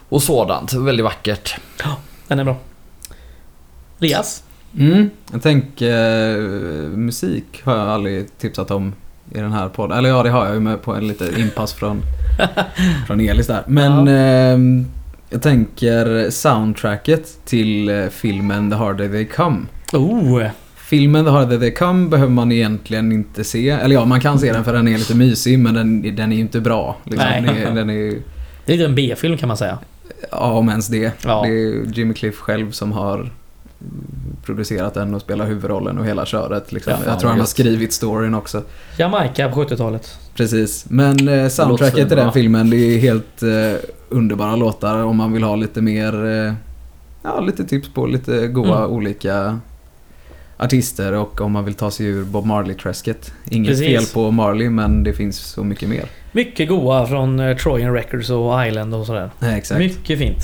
och 0.08 0.22
sådant. 0.22 0.72
Väldigt 0.72 1.04
vackert. 1.04 1.56
Den 2.28 2.38
är 2.38 2.44
bra. 2.44 2.56
Rias? 3.98 4.42
Mm, 4.78 5.10
jag 5.32 5.42
tänker 5.42 5.90
eh, 6.34 6.88
musik 6.88 7.62
har 7.64 7.76
jag 7.76 7.88
aldrig 7.88 8.38
tipsat 8.38 8.70
om 8.70 8.92
i 9.32 9.38
den 9.38 9.52
här 9.52 9.68
podden. 9.68 9.98
Eller 9.98 10.08
ja, 10.08 10.22
det 10.22 10.30
har 10.30 10.44
jag 10.44 10.54
ju 10.54 10.60
med 10.60 10.82
på 10.82 10.94
en 10.94 11.08
liten 11.08 11.40
inpass 11.40 11.72
från, 11.72 12.02
från 13.06 13.20
Elis 13.20 13.46
där. 13.46 13.62
Men 13.66 14.08
ehm, 14.08 14.86
jag 15.34 15.42
tänker 15.42 16.30
soundtracket 16.30 17.38
till 17.44 17.88
eh, 17.88 18.06
filmen 18.08 18.70
The 18.70 18.76
Harder 18.76 19.08
They 19.08 19.24
Come. 19.24 19.60
Oh! 19.92 20.42
Filmen 20.76 21.24
The 21.24 21.30
Harder 21.30 21.58
They 21.58 21.70
Come 21.70 22.08
behöver 22.08 22.32
man 22.32 22.52
egentligen 22.52 23.12
inte 23.12 23.44
se. 23.44 23.70
Eller 23.70 23.94
ja, 23.94 24.04
man 24.04 24.20
kan 24.20 24.38
se 24.38 24.52
den 24.52 24.64
för 24.64 24.72
den 24.72 24.88
är 24.88 24.98
lite 24.98 25.14
mysig 25.14 25.58
men 25.58 25.74
den, 25.74 26.16
den 26.16 26.32
är 26.32 26.36
ju 26.36 26.42
inte 26.42 26.60
bra. 26.60 26.96
Liksom. 27.04 27.28
Nej. 27.28 27.42
Den, 27.42 27.56
är, 27.56 27.74
den 27.74 27.90
är 27.90 27.94
ju, 27.94 28.22
Det 28.66 28.74
är 28.74 28.84
en 28.84 28.94
B-film 28.94 29.36
kan 29.36 29.48
man 29.48 29.56
säga. 29.56 29.78
ja 30.30 30.52
om 30.52 30.68
ens 30.68 30.88
det. 30.88 31.12
Ja. 31.24 31.42
Det 31.42 31.48
är 31.48 31.84
Jimmy 31.94 32.14
Cliff 32.14 32.38
själv 32.38 32.70
som 32.70 32.92
har 32.92 33.30
producerat 34.44 34.94
den 34.94 35.14
och 35.14 35.20
spelar 35.20 35.46
huvudrollen 35.46 35.98
och 35.98 36.06
hela 36.06 36.26
köret. 36.26 36.72
Liksom. 36.72 36.92
Ja, 36.92 37.10
jag 37.10 37.20
tror 37.20 37.30
han 37.30 37.40
har 37.40 37.46
skrivit 37.46 37.92
storyn 37.92 38.34
också. 38.34 38.62
Jamaica 38.98 39.48
på 39.48 39.64
70-talet. 39.64 40.18
Precis. 40.34 40.84
Men 40.88 41.28
eh, 41.28 41.48
soundtracket 41.48 42.12
i 42.12 42.14
den 42.14 42.32
filmen, 42.32 42.70
det 42.70 42.76
är 42.76 42.98
helt 42.98 43.42
eh, 43.42 43.50
underbara 44.14 44.56
låtar 44.56 45.04
om 45.04 45.16
man 45.16 45.32
vill 45.32 45.42
ha 45.42 45.56
lite 45.56 45.80
mer, 45.82 46.26
eh, 46.26 46.52
ja 47.22 47.40
lite 47.40 47.64
tips 47.64 47.88
på 47.88 48.06
lite 48.06 48.46
goa 48.46 48.78
Mm. 48.78 48.90
olika 48.90 49.58
artister 50.56 51.12
och 51.12 51.40
om 51.40 51.52
man 51.52 51.64
vill 51.64 51.74
ta 51.74 51.90
sig 51.90 52.06
ur 52.06 52.24
Bob 52.24 52.44
Marley-träsket. 52.46 53.32
Inget 53.50 53.68
Precis. 53.68 53.86
fel 53.86 54.04
på 54.14 54.30
Marley 54.30 54.70
men 54.70 55.04
det 55.04 55.12
finns 55.12 55.38
så 55.38 55.64
mycket 55.64 55.88
mer. 55.88 56.04
Mycket 56.32 56.68
goa 56.68 57.06
från 57.06 57.40
eh, 57.40 57.56
Trojan 57.56 57.92
Records 57.94 58.30
och 58.30 58.66
Island 58.66 58.94
och 58.94 59.06
sådär. 59.06 59.30
Nej, 59.38 59.58
exakt. 59.58 59.78
Mycket 59.78 60.18
fint. 60.18 60.38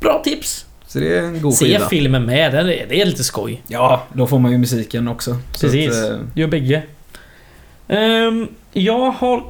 Bra 0.00 0.20
tips! 0.24 0.66
Så 0.86 0.98
det 0.98 1.18
är 1.18 1.22
en 1.22 1.40
god 1.42 1.54
Se 1.54 1.64
skiva. 1.64 1.88
filmen 1.88 2.24
med, 2.26 2.52
det 2.52 2.58
är, 2.58 2.86
det 2.88 3.00
är 3.00 3.06
lite 3.06 3.24
skoj. 3.24 3.62
Ja, 3.66 4.02
då 4.12 4.26
får 4.26 4.38
man 4.38 4.52
ju 4.52 4.58
musiken 4.58 5.08
också. 5.08 5.36
Så 5.54 5.60
Precis. 5.66 6.02
Att, 6.02 6.10
eh, 6.10 6.16
Gör 6.34 6.46
bägge. 6.48 6.82
Ehm, 7.88 8.48
jag 8.72 9.10
har 9.10 9.42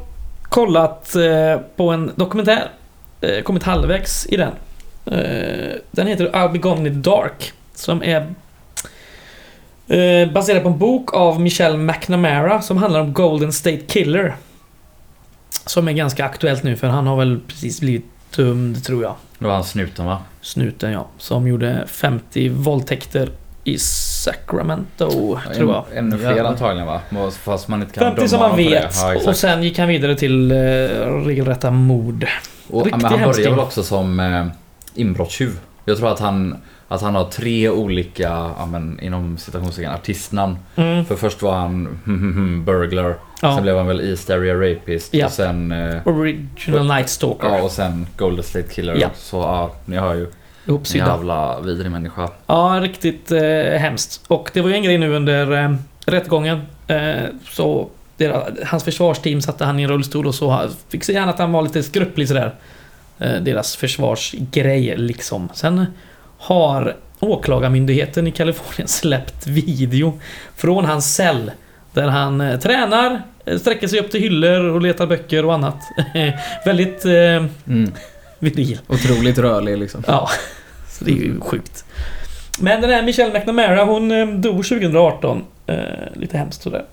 kollat 0.42 1.14
eh, 1.16 1.61
på 1.77 1.90
en 1.90 2.11
dokumentär. 2.16 2.70
Uh, 3.24 3.42
kommit 3.42 3.62
halvvägs 3.62 4.26
i 4.26 4.37
den. 4.37 4.52
Eh, 5.06 5.74
den 5.90 6.06
heter 6.06 6.30
I'll 6.30 6.52
be 6.52 6.58
gone 6.58 6.88
in 6.88 7.02
the 7.02 7.10
dark. 7.10 7.52
Som 7.74 8.02
är 8.02 8.34
eh, 9.88 10.32
baserad 10.32 10.62
på 10.62 10.68
en 10.68 10.78
bok 10.78 11.14
av 11.14 11.40
Michelle 11.40 11.76
McNamara 11.76 12.62
som 12.62 12.76
handlar 12.76 13.00
om 13.00 13.12
Golden 13.12 13.52
State 13.52 13.80
Killer. 13.87 14.37
Som 15.66 15.88
är 15.88 15.92
ganska 15.92 16.24
aktuellt 16.24 16.62
nu 16.62 16.76
för 16.76 16.87
han 16.87 17.06
har 17.06 17.16
väl 17.16 17.40
precis 17.48 17.80
blivit 17.80 18.04
dömd 18.37 18.84
tror 18.84 19.02
jag. 19.02 19.14
Det 19.38 19.46
var 19.46 19.54
han 19.54 19.64
snuten 19.64 20.06
va? 20.06 20.18
Snuten 20.40 20.92
ja. 20.92 21.06
Som 21.18 21.48
gjorde 21.48 21.84
50 21.87 22.48
våldtäkter 22.48 23.30
i 23.64 23.78
Sacramento, 23.78 25.38
tror 25.54 25.72
jag. 25.72 25.84
Ännu 25.94 26.18
fler 26.18 26.30
Jävlar. 26.30 26.50
antagligen 26.50 26.87
va? 26.87 27.00
Fast 27.30 27.68
man 27.68 27.82
inte 27.82 27.94
kan 27.94 28.04
50 28.04 28.16
döma 28.16 28.28
som 28.28 28.38
man 28.38 28.56
vet. 28.56 28.96
Ja, 28.96 29.16
och 29.26 29.37
sen 29.37 29.62
gick 29.62 29.78
han 29.78 29.88
vidare 29.88 30.16
till 30.16 30.50
eh, 30.50 30.56
regelrätta 31.24 31.70
mord. 31.70 32.26
Och, 32.70 32.85
Riktig 32.85 33.03
men 33.03 33.11
han 33.20 33.31
börjar 33.33 33.50
väl 33.50 33.59
också 33.61 33.83
som 33.83 34.20
eh, 34.20 34.46
inbrottstjuv. 34.94 35.59
Jag 35.85 35.98
tror 35.98 36.12
att 36.12 36.20
han, 36.20 36.57
att 36.88 37.03
han 37.03 37.14
har 37.14 37.24
tre 37.24 37.68
olika, 37.70 38.22
ja, 38.59 38.66
men, 38.70 39.00
inom 39.00 39.38
citationstecken, 39.38 39.92
artistnamn. 39.92 40.59
Mm. 40.77 41.05
För 41.05 41.16
först 41.16 41.42
var 41.42 41.55
han 41.55 41.88
burglar, 42.66 43.14
Ja. 43.42 43.55
sen 43.55 43.62
blev 43.62 43.77
han 43.77 43.87
väl 43.87 44.00
East 44.11 44.31
Area 44.31 44.55
Rapist 44.55 45.14
Ja. 45.14 45.27
och 45.27 45.33
sen 45.33 45.72
eh, 45.72 45.96
Original 46.09 46.87
Night 46.87 47.09
Stalker. 47.09 47.48
Ja, 47.48 47.62
och 47.62 47.70
sen 47.70 48.07
Golden 48.16 48.44
State 48.44 48.68
Killer. 48.74 48.96
Ja. 49.00 49.09
Så 49.14 49.37
ja, 49.37 49.74
ni 49.85 49.96
hör 49.96 50.14
ju. 50.14 50.27
Ihopsydda. 50.66 51.07
jävla 51.07 51.61
vidrig 51.61 51.90
människa. 51.90 52.29
Ja, 52.46 52.79
riktigt 52.83 53.33
eh, 53.33 53.40
hemskt. 53.79 54.24
Och 54.29 54.50
det 54.55 54.61
var 54.61 54.68
ju 54.68 54.74
en 54.74 54.83
grej 54.83 54.98
nu 54.98 55.14
under 55.14 55.64
eh, 55.64 55.74
rättegången. 56.07 56.61
Eh, 56.87 57.14
så 57.50 57.88
deras, 58.16 58.48
hans 58.66 58.85
försvarsteam 58.85 59.40
satte 59.40 59.64
han 59.64 59.81
i 59.81 59.83
en 59.83 59.90
rullstol 59.90 60.27
och 60.27 60.35
så 60.35 60.68
fick 60.88 61.05
se 61.05 61.12
gärna 61.12 61.33
att 61.33 61.38
han 61.38 61.53
var 61.53 61.62
lite 61.62 61.83
skrupplig 61.83 62.29
sådär. 62.29 62.55
Eh, 63.18 63.42
deras 63.42 63.77
försvarsgrej 63.77 64.96
liksom. 64.96 65.48
Sen 65.55 65.87
har 66.38 66.96
Åklagarmyndigheten 67.20 68.27
i 68.27 68.31
Kalifornien 68.31 68.88
släppt 68.88 69.46
video 69.46 70.20
från 70.57 70.85
hans 70.85 71.14
cell. 71.14 71.50
Där 71.92 72.09
han 72.09 72.40
eh, 72.40 72.59
tränar, 72.59 73.22
eh, 73.44 73.59
sträcker 73.59 73.88
sig 73.88 74.00
upp 74.00 74.11
till 74.11 74.20
hyllor 74.20 74.64
och 74.64 74.81
letar 74.81 75.07
böcker 75.07 75.44
och 75.44 75.55
annat. 75.55 75.79
Väldigt 76.64 77.05
eh, 77.05 77.46
mm, 77.66 77.92
viril. 78.38 78.81
otroligt 78.87 79.38
rörlig 79.38 79.79
liksom. 79.79 80.05
Ja, 80.07 80.29
så 80.88 81.05
det 81.05 81.11
är 81.11 81.16
ju 81.16 81.40
sjukt. 81.40 81.85
Men 82.61 82.81
den 82.81 82.90
här 82.90 83.03
Michelle 83.03 83.38
McNamara, 83.38 83.85
hon 83.85 84.40
dog 84.40 84.57
2018. 84.57 85.44
Eh, 85.66 85.77
lite 86.14 86.38
hemskt 86.38 86.62
sådär. 86.62 86.85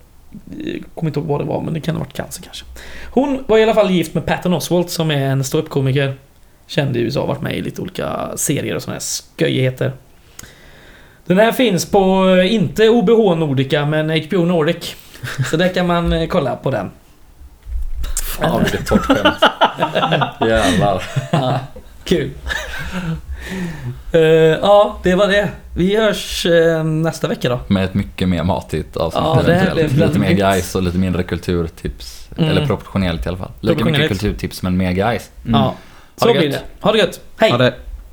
Kommer 0.95 1.09
inte 1.09 1.19
ihåg 1.19 1.27
vad 1.27 1.41
det 1.41 1.45
var, 1.45 1.61
men 1.61 1.73
det 1.73 1.81
kan 1.81 1.95
ha 1.95 1.99
varit 1.99 2.13
cancer 2.13 2.43
kanske. 2.43 2.65
Hon 3.11 3.43
var 3.47 3.57
i 3.57 3.63
alla 3.63 3.73
fall 3.73 3.91
gift 3.91 4.13
med 4.13 4.25
Patton 4.25 4.53
Oswalt 4.53 4.89
som 4.89 5.11
är 5.11 5.25
en 5.25 5.43
ståuppkomiker. 5.43 6.15
Känd 6.67 6.97
i 6.97 6.99
USA, 6.99 7.25
varit 7.25 7.41
med 7.41 7.57
i 7.57 7.61
lite 7.61 7.81
olika 7.81 8.29
serier 8.35 8.75
och 8.75 8.81
sådana 8.81 8.95
här 8.95 9.43
sköjigheter. 9.43 9.91
Den 11.25 11.37
här 11.37 11.51
finns 11.51 11.85
på, 11.85 12.35
eh, 12.35 12.53
inte 12.53 12.89
OBH 12.89 13.39
Nordica, 13.39 13.85
men 13.85 14.09
HBO 14.09 14.45
Nordic. 14.45 14.95
Så 15.51 15.57
där 15.57 15.73
kan 15.73 15.87
man 15.87 16.13
eh, 16.13 16.27
kolla 16.27 16.55
på 16.55 16.71
den. 16.71 16.91
Fan 18.37 18.63
vilket 18.63 18.87
torrt 18.87 19.01
skämt. 19.01 19.43
Jävlar. 20.49 21.03
Ja, 21.31 21.59
kul. 22.03 22.31
Eh, 24.11 24.21
ja, 24.21 24.97
det 25.03 25.15
var 25.15 25.27
det. 25.27 25.49
Vi 25.75 25.95
hörs 25.95 26.45
eh, 26.45 26.83
nästa 26.83 27.27
vecka 27.27 27.49
då. 27.49 27.59
Med 27.67 27.85
ett 27.85 27.93
mycket 27.93 28.29
mer 28.29 28.43
matigt 28.43 28.97
avsnitt 28.97 29.23
Ja, 29.23 29.41
det 29.45 29.53
eventuellt. 29.53 29.93
Lite 29.93 30.19
mer 30.19 30.31
guys 30.31 30.75
och 30.75 30.83
lite 30.83 30.97
mindre 30.97 31.23
kulturtips. 31.23 32.29
Mm. 32.37 32.49
Eller 32.49 32.65
proportionellt 32.65 33.25
i 33.25 33.29
alla 33.29 33.37
fall. 33.37 33.51
Lika 33.59 33.85
mycket 33.85 34.07
kulturtips 34.07 34.63
men 34.63 34.77
mer 34.77 34.91
guys. 34.91 35.29
Mm. 35.45 35.59
Ja, 35.61 35.65
Ha 35.65 35.75
så 36.17 36.27
det 36.27 36.33
blir 36.33 36.43
gött. 36.43 36.51
det. 36.53 36.85
Ha 36.85 36.91
det 36.91 36.97
gött. 36.97 37.21
Hej! 37.37 37.73